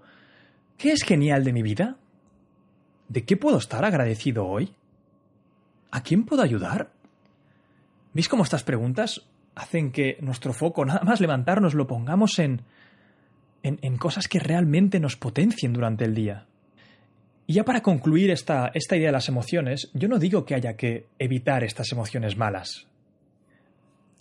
[0.78, 1.96] ¿qué es genial de mi vida?
[3.08, 4.74] ¿De qué puedo estar agradecido hoy?
[5.92, 6.90] ¿A quién puedo ayudar?
[8.12, 9.22] ¿Veis cómo estas preguntas
[9.54, 12.62] hacen que nuestro foco, nada más levantarnos, lo pongamos en,
[13.62, 16.46] en, cosas que realmente nos potencien durante el día?
[17.46, 20.76] Y ya para concluir esta, esta idea de las emociones, yo no digo que haya
[20.76, 22.86] que evitar estas emociones malas.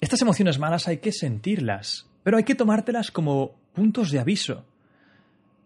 [0.02, 4.65] Estas emociones malas hay que sentirlas, pero hay que tomártelas como puntos de aviso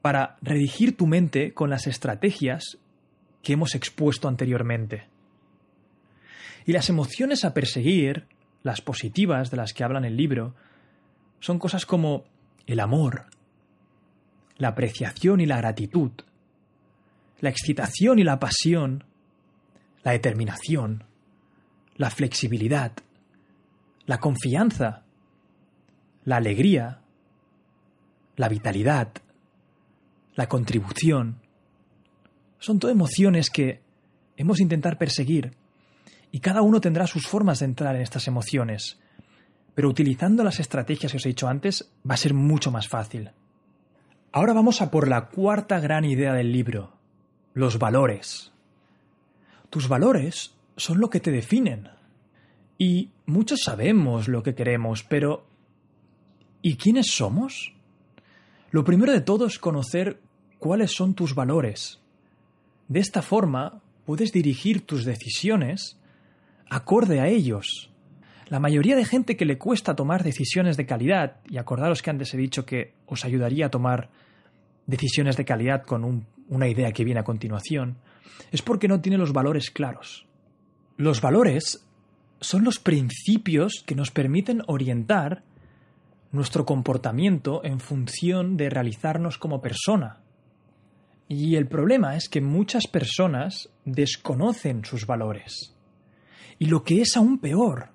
[0.01, 2.77] para redigir tu mente con las estrategias
[3.41, 5.12] que hemos expuesto anteriormente.
[6.65, 8.27] Y las emociones a perseguir,
[8.63, 10.55] las positivas de las que habla en el libro,
[11.39, 12.23] son cosas como
[12.67, 13.25] el amor,
[14.57, 16.11] la apreciación y la gratitud,
[17.39, 19.03] la excitación y la pasión,
[20.03, 21.03] la determinación,
[21.97, 22.93] la flexibilidad,
[24.05, 25.03] la confianza,
[26.23, 27.01] la alegría,
[28.37, 29.11] la vitalidad,
[30.35, 31.41] la contribución.
[32.59, 33.81] Son todo emociones que
[34.37, 35.57] hemos de intentar perseguir
[36.33, 38.99] y cada uno tendrá sus formas de entrar en estas emociones,
[39.75, 43.29] pero utilizando las estrategias que os he dicho antes va a ser mucho más fácil.
[44.31, 46.91] Ahora vamos a por la cuarta gran idea del libro,
[47.53, 48.51] los valores.
[49.69, 51.89] Tus valores son lo que te definen.
[52.79, 55.45] Y muchos sabemos lo que queremos, pero
[56.63, 57.75] ¿y quiénes somos?
[58.71, 60.19] Lo primero de todo es conocer
[60.57, 62.01] cuáles son tus valores.
[62.87, 65.99] De esta forma puedes dirigir tus decisiones
[66.69, 67.91] acorde a ellos.
[68.47, 72.33] La mayoría de gente que le cuesta tomar decisiones de calidad, y acordaros que antes
[72.33, 74.09] he dicho que os ayudaría a tomar
[74.85, 77.97] decisiones de calidad con un una idea que viene a continuación,
[78.51, 80.25] es porque no tiene los valores claros.
[80.97, 81.85] Los valores
[82.39, 85.43] son los principios que nos permiten orientar
[86.31, 90.19] nuestro comportamiento en función de realizarnos como persona.
[91.27, 95.72] Y el problema es que muchas personas desconocen sus valores.
[96.59, 97.89] Y lo que es aún peor,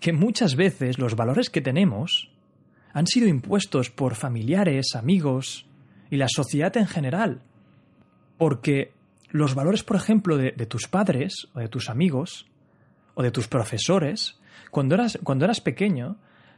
[0.00, 2.30] que muchas veces los valores que tenemos
[2.92, 5.66] han sido impuestos por familiares, amigos
[6.10, 7.42] y la sociedad en general,
[8.36, 8.92] porque
[9.30, 12.46] los valores, por ejemplo, de, tus padres o de tus amigos
[13.14, 16.16] o de tus profesores, cuando eras, cuando eras pequeño,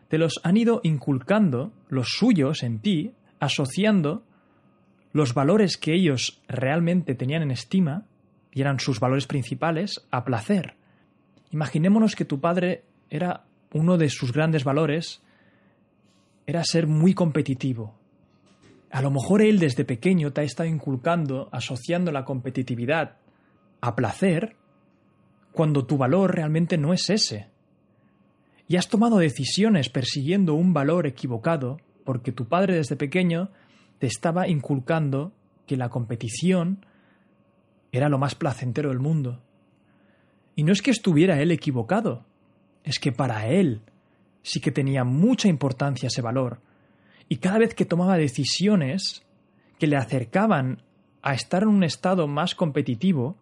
[0.09, 4.25] te los han ido inculcando los suyos en ti, asociando
[5.13, 8.07] los valores que ellos realmente tenían en estima,
[8.53, 10.77] y eran sus valores principales, a placer.
[11.51, 15.23] Imaginémonos que tu padre era uno de sus grandes valores,
[16.47, 18.01] era ser muy competitivo,
[18.91, 23.19] a lo mejor él desde pequeño te ha estado inculcando, asociando la competitividad
[23.81, 24.57] a placer,
[25.53, 27.49] cuando tu valor realmente no es ese.
[28.67, 33.51] Y has tomado decisiones persiguiendo un valor equivocado porque tu padre desde pequeño
[33.99, 35.33] te estaba inculcando
[35.67, 36.85] que la competición
[37.93, 39.41] era lo más placentero del mundo.
[40.57, 42.25] Y no es que estuviera él equivocado,
[42.85, 43.83] es que para él
[44.43, 46.61] sí que tenía mucha importancia ese valor,
[47.29, 49.23] y cada vez que tomaba decisiones
[49.79, 50.83] que le acercaban
[51.23, 53.37] a estar en un estado más competitivo,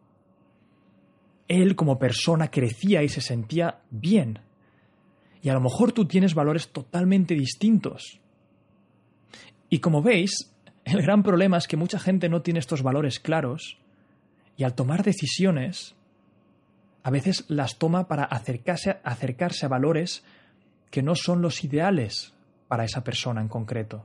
[1.48, 4.40] él como persona crecía y se sentía bien.
[5.42, 8.20] Y a lo mejor tú tienes valores totalmente distintos.
[9.70, 10.52] Y como veis,
[10.84, 13.78] el gran problema es que mucha gente no tiene estos valores claros
[14.56, 15.94] y al tomar decisiones,
[17.08, 20.22] a veces las toma para acercarse, acercarse a valores
[20.90, 22.34] que no son los ideales
[22.68, 24.04] para esa persona en concreto.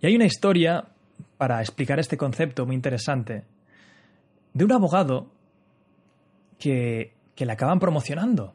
[0.00, 0.88] Y hay una historia
[1.36, 3.44] para explicar este concepto muy interesante
[4.54, 5.30] de un abogado
[6.58, 8.54] que, que le acaban promocionando.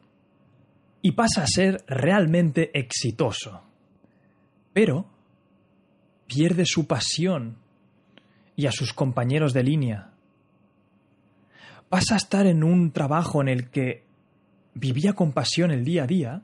[1.00, 3.62] y pasa a ser realmente exitoso.
[4.72, 5.06] Pero
[6.26, 7.58] pierde su pasión
[8.56, 10.10] y a sus compañeros de línea.
[11.88, 14.04] Pasa a estar en un trabajo en el que
[14.74, 16.42] vivía con pasión el día a día,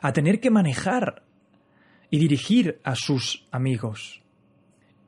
[0.00, 1.22] a tener que manejar
[2.10, 4.22] y dirigir a sus amigos.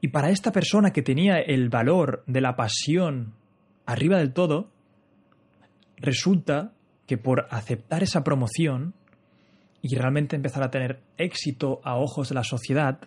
[0.00, 3.34] Y para esta persona que tenía el valor de la pasión
[3.86, 4.70] arriba del todo,
[5.96, 6.72] resulta
[7.06, 8.94] que por aceptar esa promoción
[9.80, 13.00] y realmente empezar a tener éxito a ojos de la sociedad,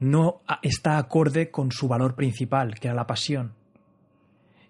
[0.00, 3.59] no está acorde con su valor principal, que era la pasión.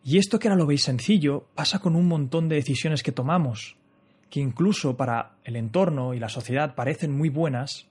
[0.03, 3.77] Y esto que ahora lo veis sencillo, pasa con un montón de decisiones que tomamos,
[4.31, 7.87] que incluso para el entorno y la sociedad parecen muy buenas,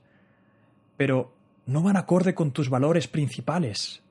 [0.98, 1.34] pero
[1.66, 4.02] no van acorde con tus valores principales.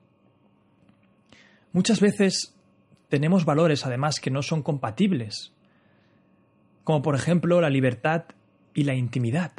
[1.73, 2.55] Muchas veces
[3.09, 5.51] tenemos valores además que no son compatibles,
[6.83, 8.25] como por ejemplo la libertad
[8.73, 9.51] y la intimidad.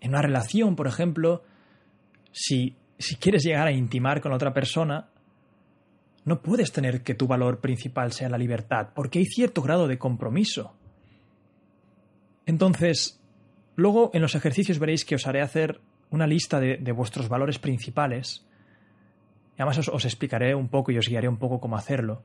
[0.00, 1.44] En una relación, por ejemplo,
[2.32, 5.08] si, si quieres llegar a intimar con otra persona,
[6.24, 9.98] no puedes tener que tu valor principal sea la libertad, porque hay cierto grado de
[9.98, 10.74] compromiso.
[12.46, 13.20] Entonces,
[13.76, 15.80] luego en los ejercicios veréis que os haré hacer
[16.10, 18.46] una lista de, vuestros valores principales.
[19.58, 22.22] Y además os, explicaré un poco y os guiaré un poco cómo hacerlo.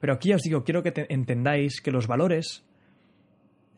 [0.00, 2.64] Pero aquí os digo, quiero que entendáis que los valores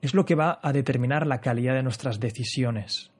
[0.02, 3.10] es lo que va a determinar la calidad de nuestras decisiones.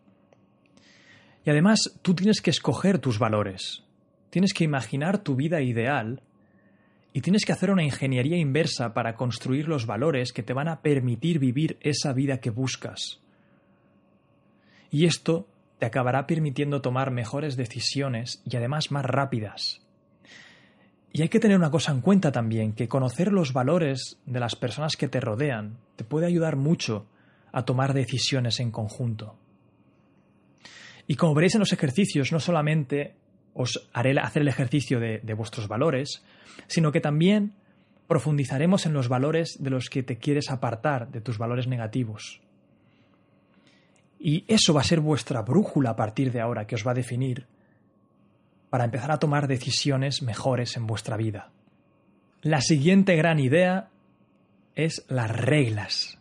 [1.44, 3.84] Y además tú tienes que escoger tus valores,
[4.32, 6.22] tienes que imaginar tu vida ideal
[7.12, 10.80] y tienes que hacer una ingeniería inversa para construir los valores que te van a
[10.80, 13.20] permitir vivir esa vida que buscas.
[14.90, 15.46] Y esto
[15.78, 19.82] te acabará permitiendo tomar mejores decisiones y además más rápidas.
[21.12, 24.56] Y hay que tener una cosa en cuenta también, que conocer los valores de las
[24.56, 27.04] personas que te rodean te puede ayudar mucho
[27.52, 29.36] a tomar decisiones en conjunto.
[31.06, 33.16] Y como veréis en los ejercicios, no solamente
[33.54, 36.22] os haré hacer el ejercicio de, vuestros valores,
[36.66, 37.52] sino que también
[38.06, 42.40] profundizaremos en los valores de los que te quieres apartar, de tus valores negativos.
[44.18, 46.94] Y eso va a ser vuestra brújula a partir de ahora, que os va a
[46.94, 47.46] definir
[48.70, 51.50] para empezar a tomar decisiones mejores en vuestra vida.
[52.40, 53.90] La siguiente gran idea
[54.74, 56.18] es las reglas.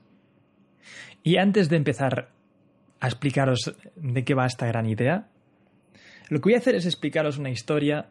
[1.23, 2.29] Y antes de empezar
[2.99, 5.30] a explicaros de qué va esta gran idea,
[6.31, 8.09] lo que voy a hacer es explicaros una historia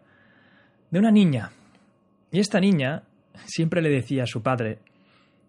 [0.91, 1.53] de una niña.
[2.31, 3.05] Y esta niña
[3.47, 4.79] siempre le decía a su padre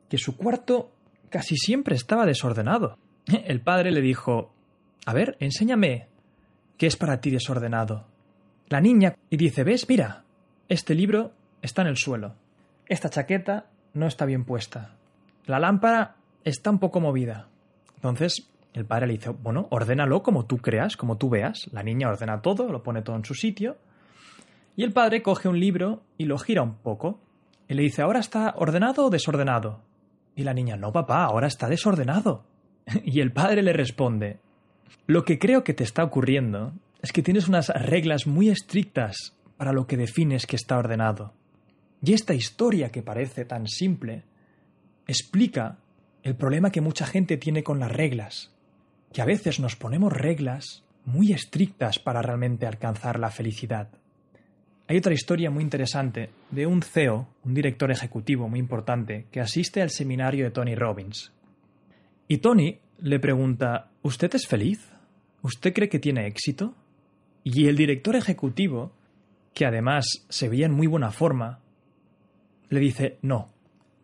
[0.08, 0.90] que su cuarto
[1.30, 2.98] casi siempre estaba desordenado.
[3.46, 4.54] El padre le dijo,
[5.06, 6.08] a ver, enséñame
[6.78, 8.08] qué es para ti desordenado.
[8.70, 10.24] La niña y dice, ves, mira,
[10.70, 12.36] este libro está en el suelo.
[12.88, 14.96] Esta chaqueta no está bien puesta.
[15.46, 17.50] La lámpara está un poco movida.
[17.96, 21.70] Entonces el padre le dice, bueno, ordénalo como tú creas, como tú veas.
[21.72, 23.78] La niña ordena todo, lo pone todo en su sitio.
[24.76, 27.20] Y el padre coge un libro y lo gira un poco.
[27.68, 29.82] Y le dice, ¿ahora está ordenado o desordenado?
[30.36, 32.46] Y la niña, no, papá, ahora está desordenado.
[33.04, 34.40] y el padre le responde,
[35.06, 39.74] lo que creo que te está ocurriendo es que tienes unas reglas muy estrictas para
[39.74, 41.34] lo que defines que está ordenado.
[42.02, 44.24] Y esta historia que parece tan simple
[45.08, 45.78] explica
[46.24, 48.52] el problema que mucha gente tiene con las reglas
[49.14, 53.90] que a veces nos ponemos reglas muy estrictas para realmente alcanzar la felicidad.
[54.88, 59.82] Hay otra historia muy interesante de un CEO, un director ejecutivo muy importante, que asiste
[59.82, 61.32] al seminario de Tony Robbins.
[62.28, 64.90] Y Tony le pregunta, ¿Usted es feliz?
[65.44, 66.74] ¿Usted cree que tiene éxito?
[67.44, 68.92] Y el director ejecutivo,
[69.54, 71.60] que además se veía en muy buena forma,
[72.70, 73.50] le dice, no.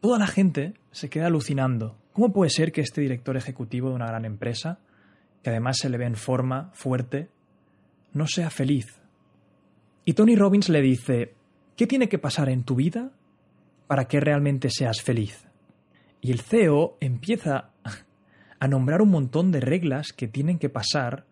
[0.01, 1.97] Toda la gente se queda alucinando.
[2.13, 4.79] ¿Cómo puede ser que este director ejecutivo de una gran empresa
[5.47, 7.29] que además se le ve en forma, fuerte,
[8.11, 8.99] no sea feliz.
[10.03, 11.35] Y Tony Robbins le dice,
[11.77, 13.13] ¿qué tiene que pasar en tu vida
[13.87, 15.47] para que realmente seas feliz?
[16.19, 17.69] Y el CEO empieza
[18.59, 21.25] a nombrar un montón de reglas que tienen que pasar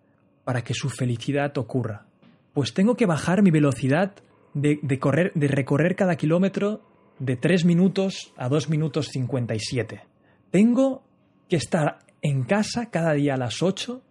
[0.46, 2.06] para que su felicidad ocurra.
[2.54, 4.14] Pues tengo que bajar mi velocidad
[4.54, 6.86] de, correr, de recorrer cada kilómetro
[7.20, 10.04] de 3 minutos a 2 minutos 57.
[10.52, 11.04] Tengo
[11.50, 14.02] que estar en casa cada día a las 8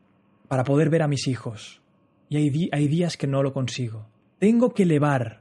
[0.46, 1.82] para poder ver a mis hijos.
[2.28, 4.06] Y hay, hay días que no lo consigo.
[4.38, 5.40] Tengo que elevar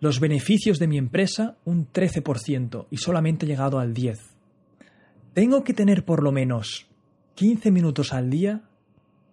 [0.00, 4.18] los beneficios de mi empresa un 13% y solamente he llegado al 10%.
[5.34, 6.86] Tengo que tener por lo menos
[7.34, 8.62] 15 minutos al día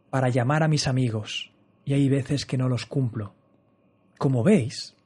[0.09, 1.53] para llamar a mis amigos
[1.85, 3.33] y hay veces que no los cumplo.
[4.17, 4.97] Como veis,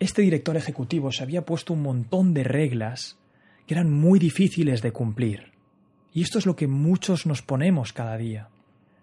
[0.00, 3.20] este director ejecutivo se había puesto un montón de reglas
[3.68, 5.53] que eran muy difíciles de cumplir.
[6.14, 8.48] Y esto es lo que muchos nos ponemos cada día.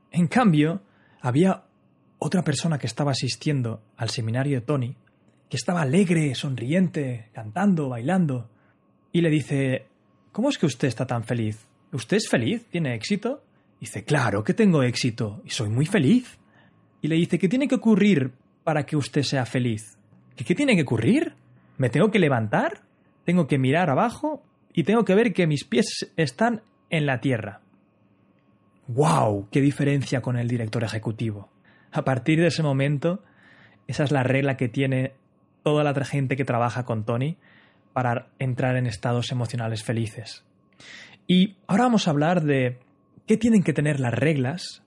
[0.10, 0.82] En cambio,
[1.22, 1.66] había
[2.18, 4.96] otra persona que estaba asistiendo al seminario de Tony,
[5.50, 8.50] que estaba alegre, sonriente, cantando, bailando,
[9.12, 9.92] y le dice,
[10.32, 11.68] ¿Cómo es que usted está tan feliz?
[11.92, 12.66] ¿Usted es feliz?
[12.70, 13.44] ¿Tiene éxito?
[13.82, 16.40] Dice, claro que tengo éxito y soy muy feliz.
[17.02, 18.32] Y le dice, ¿qué tiene que ocurrir
[18.64, 19.98] para que usted sea feliz?
[20.38, 21.34] ¿Qué, qué tiene que ocurrir?
[21.78, 22.82] ¿Me tengo que levantar?
[23.26, 24.42] ¿Tengo que mirar abajo?
[24.74, 26.62] Y tengo que ver que mis pies están
[26.92, 27.62] en la tierra.
[28.88, 29.48] ¡Wow!
[29.50, 31.50] ¡Qué diferencia con el director ejecutivo!
[31.92, 33.24] A partir de ese momento,
[33.88, 35.14] esa es la regla que tiene
[35.64, 37.38] toda la gente que trabaja con Tony
[37.94, 40.46] para entrar en estados emocionales felices.
[41.28, 42.80] Y ahora vamos a hablar de
[43.26, 44.84] qué tienen que tener las reglas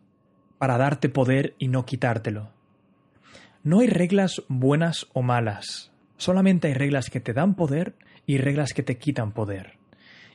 [0.58, 2.50] para darte poder y no quitártelo.
[3.62, 7.94] No hay reglas buenas o malas, solamente hay reglas que te dan poder
[8.26, 9.78] y reglas que te quitan poder.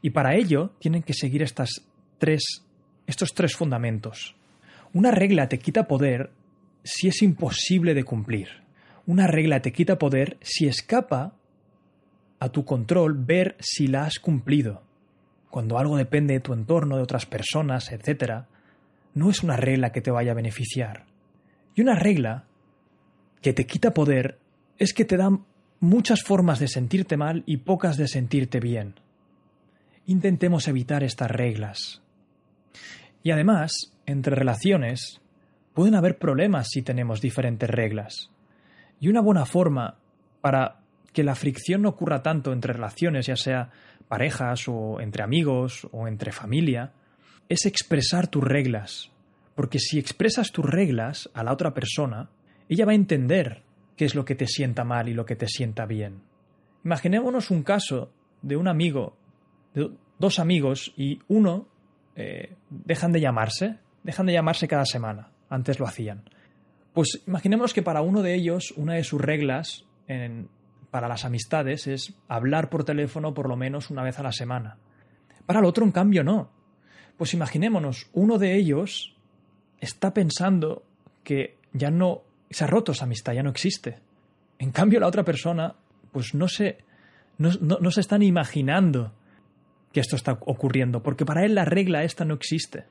[0.02, 1.70] Y para ello tienen que seguir estas
[2.18, 2.64] tres,
[3.08, 4.36] estos tres fundamentos.
[4.94, 6.32] Una regla te quita poder
[6.84, 8.48] si es imposible de cumplir.
[9.06, 11.34] Una regla te quita poder si escapa
[12.40, 14.84] a tu control ver si la has cumplido.
[15.50, 18.46] Cuando algo depende de tu entorno, de otras personas, etc.,
[19.16, 21.06] no es una regla que te vaya a beneficiar.
[21.76, 22.46] Y una regla
[23.42, 24.38] que te quita poder
[24.78, 25.46] es que te dan
[25.80, 28.96] muchas formas de sentirte mal y pocas de sentirte bien.
[30.10, 32.02] Intentemos evitar estas reglas.
[33.22, 35.22] Y además, entre relaciones,
[35.76, 38.32] pueden haber problemas si tenemos diferentes reglas.
[39.00, 40.00] Y una buena forma
[40.42, 40.80] para
[41.14, 43.70] que la fricción no ocurra tanto entre relaciones, ya sea
[44.08, 46.92] parejas o entre amigos o entre familia,
[47.48, 49.12] es expresar tus reglas.
[49.54, 52.32] Porque si expresas tus reglas a la otra persona,
[52.68, 53.62] ella va a entender
[53.96, 56.24] qué es lo que te sienta mal y lo que te sienta bien.
[56.84, 59.19] Imaginémonos un caso de un amigo,
[60.18, 61.68] dos amigos, y uno
[62.16, 66.24] eh, dejan de llamarse, dejan de llamarse cada semana, antes lo hacían.
[66.94, 70.50] Pues imaginemos que para uno de ellos, una de sus reglas en,
[70.92, 74.78] para las amistades es hablar por teléfono por lo menos una vez a la semana.
[75.46, 76.50] Para el otro, en cambio, no.
[77.18, 79.16] Pues imaginémonos, uno de ellos
[79.80, 80.84] está pensando
[81.24, 84.00] que ya no se ha roto esa amistad, ya no existe.
[84.58, 85.76] En cambio, la otra persona,
[86.12, 86.80] pues no se,
[87.38, 89.14] no, no se están imaginando
[89.92, 92.86] que esto está ocurriendo, porque para él la regla esta no existe.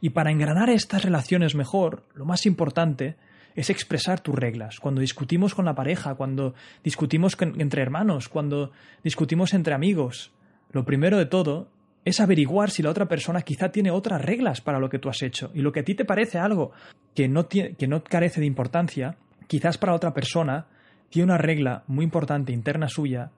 [0.00, 3.16] Y para engranar estas relaciones mejor, lo más importante
[3.54, 4.78] es expresar tus reglas.
[4.78, 8.70] Cuando discutimos con la pareja, cuando discutimos entre hermanos, cuando
[9.02, 10.32] discutimos entre amigos,
[10.72, 11.68] lo primero de todo
[12.04, 15.22] es averiguar si la otra persona quizá tiene otras reglas para lo que tú has
[15.22, 15.50] hecho.
[15.54, 16.72] Y lo que a ti te parece algo
[17.14, 19.16] que no, que no carece de importancia,
[19.48, 20.66] quizás para otra persona
[21.08, 23.30] tiene una regla muy importante interna suya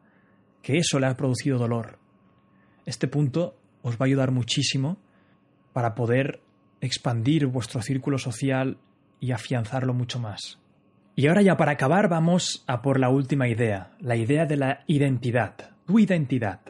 [0.62, 1.98] que eso le ha producido dolor.
[2.88, 4.96] Este punto os va a ayudar muchísimo
[5.74, 6.40] para poder
[6.80, 8.78] expandir vuestro círculo social
[9.20, 10.58] y afianzarlo mucho más.
[11.14, 14.84] Y ahora ya para acabar vamos a por la última idea, la idea de la
[14.86, 16.60] identidad, tu identidad.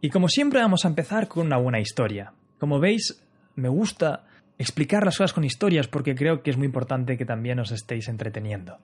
[0.00, 2.32] Y como siempre vamos a empezar con una buena historia.
[2.60, 3.24] Como veis,
[3.56, 4.24] me gusta
[4.56, 8.06] explicar las cosas con historias porque creo que es muy importante que también os estéis
[8.06, 8.78] entreteniendo.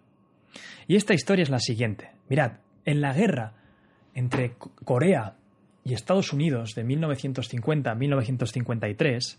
[0.88, 2.10] Y esta historia es la siguiente.
[2.28, 2.54] Mirad,
[2.84, 3.52] en la guerra
[4.14, 5.36] entre Corea
[5.88, 9.38] y Estados Unidos de 1950 a 1953,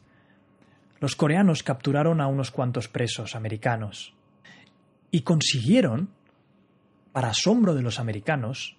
[0.99, 4.15] los coreanos capturaron a unos cuantos presos americanos
[5.11, 6.09] y consiguieron,
[7.11, 8.77] para asombro de los americanos,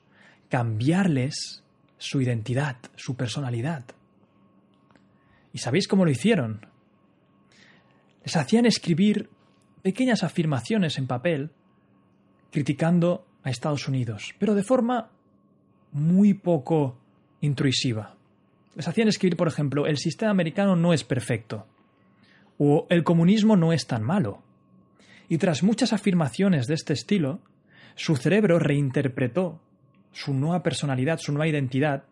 [0.48, 1.62] cambiarles
[1.96, 3.84] su identidad, su personalidad.
[5.52, 6.66] ¿Y sabéis cómo lo hicieron?
[8.24, 9.30] Les hacían escribir
[9.82, 11.52] pequeñas afirmaciones en papel
[12.50, 15.10] criticando a Estados Unidos, pero de forma
[15.92, 16.99] muy poco
[17.41, 18.16] intrusiva.
[18.74, 21.66] Les hacían escribir, por ejemplo, el sistema americano no es perfecto
[22.62, 24.43] o el comunismo no es tan malo.
[25.30, 27.41] Y tras muchas afirmaciones de este estilo,
[27.95, 29.61] su cerebro reinterpretó
[30.12, 32.05] su nueva personalidad, su nueva identidad,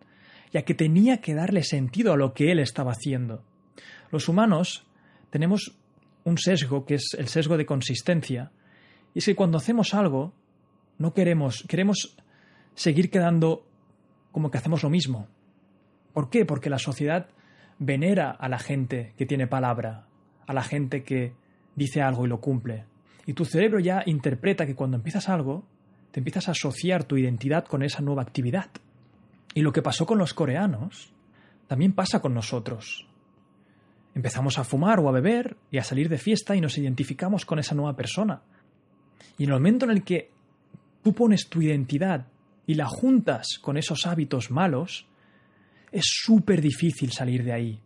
[0.51, 3.43] ya que tenía que darle sentido a lo que él estaba haciendo.
[4.11, 4.87] Los humanos
[5.29, 5.77] tenemos
[6.25, 8.51] un sesgo que es el sesgo de consistencia,
[9.15, 10.33] y es que cuando hacemos algo,
[10.97, 12.17] no queremos, queremos
[12.75, 13.68] seguir quedando
[14.33, 15.29] como que hacemos lo mismo.
[16.13, 16.45] ¿Por qué?
[16.45, 17.29] Porque la sociedad
[17.79, 20.07] venera a la gente que tiene palabra,
[20.47, 21.35] a la gente que
[21.77, 22.85] dice algo y lo cumple.
[23.27, 25.65] Y tu cerebro ya interpreta que cuando empiezas algo,
[26.11, 28.71] te empiezas a asociar tu identidad con esa nueva actividad.
[29.55, 31.13] Y lo que pasó con los coreanos,
[31.67, 33.07] también pasa con nosotros.
[34.15, 37.59] Empezamos a fumar o a beber y a salir de fiesta y nos identificamos con
[37.59, 38.43] esa nueva persona.
[39.37, 40.31] Y en el momento en el que
[41.03, 42.27] tú pones tu identidad
[42.69, 45.07] y la juntas con esos hábitos malos,
[45.91, 47.81] es súper difícil salir de ahí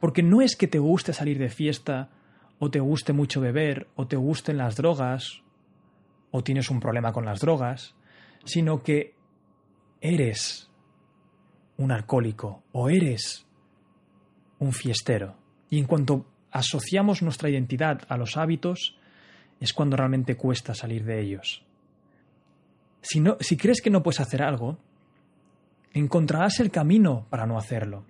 [0.00, 2.08] Porque no es que te guste salir de fiesta,
[2.58, 5.42] o te guste mucho beber, o te gusten las drogas,
[6.30, 7.94] o tienes un problema con las drogas,
[8.44, 9.14] sino que
[10.00, 10.70] eres
[11.76, 13.46] un alcohólico o eres
[14.60, 15.36] un fiestero.
[15.68, 18.96] Y en cuanto asociamos nuestra identidad a los hábitos,
[19.60, 21.64] es cuando realmente cuesta salir de ellos.
[23.04, 24.78] Si, no, si crees que no puedes hacer algo,
[25.92, 28.06] encontrarás el camino para no hacerlo.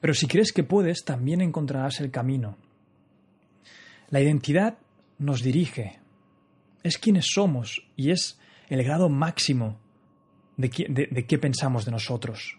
[0.00, 2.56] Pero si crees que puedes, también encontrarás el camino.
[4.08, 4.78] La identidad
[5.18, 6.00] nos dirige,
[6.82, 8.40] es quienes somos y es
[8.70, 9.78] el grado máximo
[10.56, 12.58] de, qué pensamos de nosotros.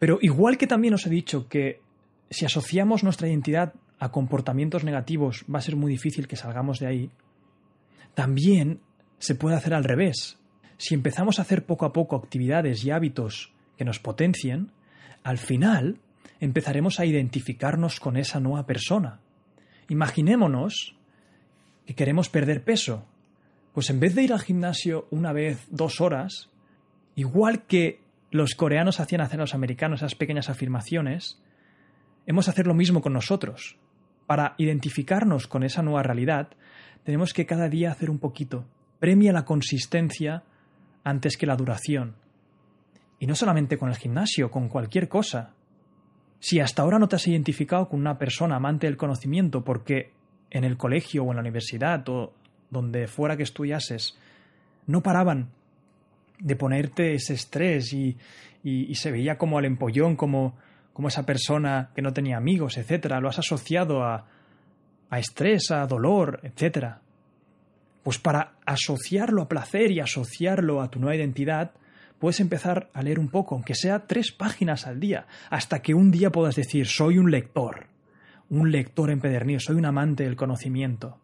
[0.00, 1.80] Pero igual que también os he dicho que
[2.30, 6.86] si asociamos nuestra identidad a comportamientos negativos va a ser muy difícil que salgamos de
[6.88, 7.10] ahí,
[8.14, 8.80] también
[9.20, 10.38] se puede hacer al revés.
[10.78, 14.72] Si empezamos a hacer poco a poco actividades y hábitos que nos potencien,
[15.22, 15.98] al final
[16.40, 19.20] empezaremos a identificarnos con esa nueva persona.
[19.88, 20.96] Imaginémonos
[21.86, 23.04] que queremos perder peso.
[23.74, 26.48] Pues en vez de ir al gimnasio una vez, dos horas,
[27.14, 28.00] igual que
[28.30, 31.42] los coreanos hacían hacer a los americanos esas pequeñas afirmaciones,
[32.26, 33.76] hemos de hacer lo mismo con nosotros.
[34.26, 36.48] Para identificarnos con esa nueva realidad,
[37.04, 38.64] tenemos que cada día hacer un poquito.
[39.00, 40.44] Premia la consistencia
[41.02, 42.14] antes que la duración.
[43.18, 45.54] Y no solamente con el gimnasio, con cualquier cosa.
[46.38, 50.12] Si hasta ahora no te has identificado con una persona amante del conocimiento porque
[50.50, 52.32] en el colegio o en la universidad o
[52.70, 54.16] donde fuera que estudiases
[54.86, 55.50] no paraban
[56.38, 58.16] de ponerte ese estrés y,
[58.94, 60.56] se veía como al empollón, como,
[60.92, 64.26] como esa persona que no tenía amigos, etcétera, lo has asociado a,
[65.08, 67.00] a estrés, a dolor, etcétera.
[68.02, 71.72] Pues para asociarlo a placer y asociarlo a tu nueva identidad,
[72.18, 76.10] puedes empezar a leer un poco, aunque sea tres páginas al día, hasta que un
[76.10, 77.86] día puedas decir soy un lector,
[78.48, 81.18] un lector empedernido, soy un amante del conocimiento.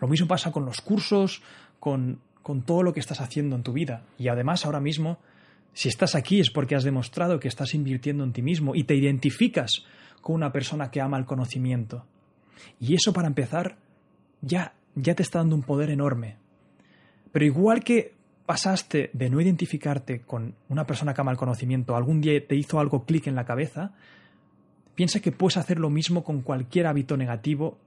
[0.00, 1.42] Lo mismo pasa con los cursos,
[1.80, 4.06] con con todo lo que estás haciendo en tu vida.
[4.16, 5.18] Y además ahora mismo,
[5.74, 8.94] si estás aquí es porque has demostrado que estás invirtiendo en ti mismo y te
[8.94, 9.84] identificas
[10.22, 12.06] con una persona que ama el conocimiento.
[12.80, 13.76] Y eso para empezar
[14.40, 14.72] ya
[15.02, 16.36] ya te está dando un poder enorme.
[17.32, 18.14] Pero igual que
[18.46, 22.80] pasaste de no identificarte con una persona que ama el conocimiento, algún día te hizo
[22.80, 23.92] algo clic en la cabeza,
[24.94, 27.78] piensa que puedes hacer lo mismo con cualquier hábito negativo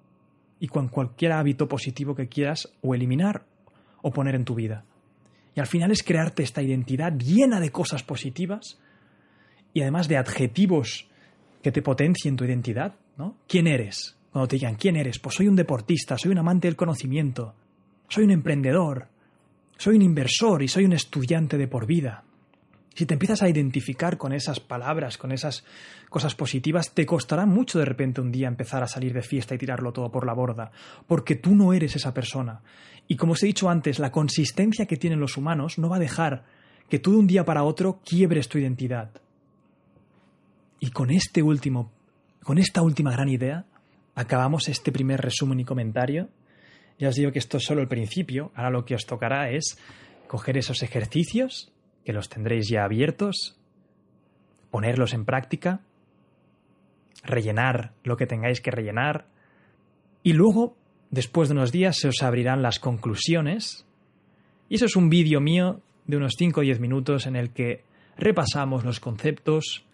[0.59, 3.43] y con cualquier hábito positivo que quieras o eliminar
[4.03, 4.86] o poner en tu vida.
[5.55, 8.80] Y al final es crearte esta identidad llena de cosas positivas
[9.74, 11.07] y además de adjetivos
[11.62, 13.36] que te potencien tu identidad, ¿no?
[13.47, 14.16] ¿Quién eres?
[14.32, 15.19] Cuando te digan, ¿quién eres?
[15.19, 17.53] Pues soy un deportista, soy un amante del conocimiento,
[18.07, 19.07] soy un emprendedor,
[19.77, 22.23] soy un inversor y soy un estudiante de por vida.
[22.93, 25.63] Si te empiezas a identificar con esas palabras, con esas
[26.09, 29.57] cosas positivas, te costará mucho de repente un día empezar a salir de fiesta y
[29.57, 30.71] tirarlo todo por la borda,
[31.07, 32.61] porque tú no eres esa persona.
[33.07, 35.99] Y como os he dicho antes, la consistencia que tienen los humanos no va a
[35.99, 36.43] dejar
[36.89, 39.11] que tú de un día para otro quiebres tu identidad.
[40.79, 41.91] Y con este último,
[42.43, 43.65] con esta última gran idea,
[44.16, 46.30] acabamos este primer resumen y comentario.
[46.99, 49.78] Ya os digo que esto es solo el principio, ahora lo que os tocará es
[50.28, 51.72] coger esos ejercicios
[52.05, 53.59] que los tendréis ya abiertos,
[54.70, 55.82] ponerlos en práctica,
[57.24, 59.28] rellenar lo que tengáis que rellenar
[60.24, 60.78] y luego,
[61.09, 63.86] después de unos días, se os abrirán las conclusiones.
[64.70, 67.84] Y eso es un vídeo mío de unos 5 o 10 minutos en el que
[68.18, 69.86] repasamos los conceptos,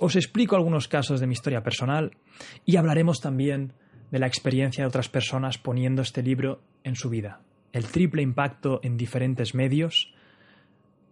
[0.00, 2.16] os explico algunos casos de mi historia personal
[2.64, 3.72] y hablaremos también
[4.10, 7.40] de la experiencia de otras personas poniendo este libro en su vida.
[7.72, 10.14] El triple impacto en diferentes medios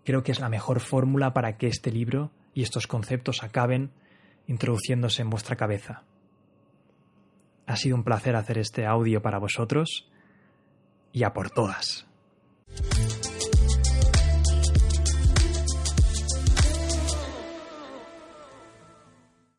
[0.05, 3.91] creo que es la mejor fórmula para que este libro y estos conceptos acaben
[4.47, 6.05] introduciéndose en vuestra cabeza.
[7.67, 10.09] Ha sido un placer hacer este audio para vosotros
[11.13, 12.07] y a por todas.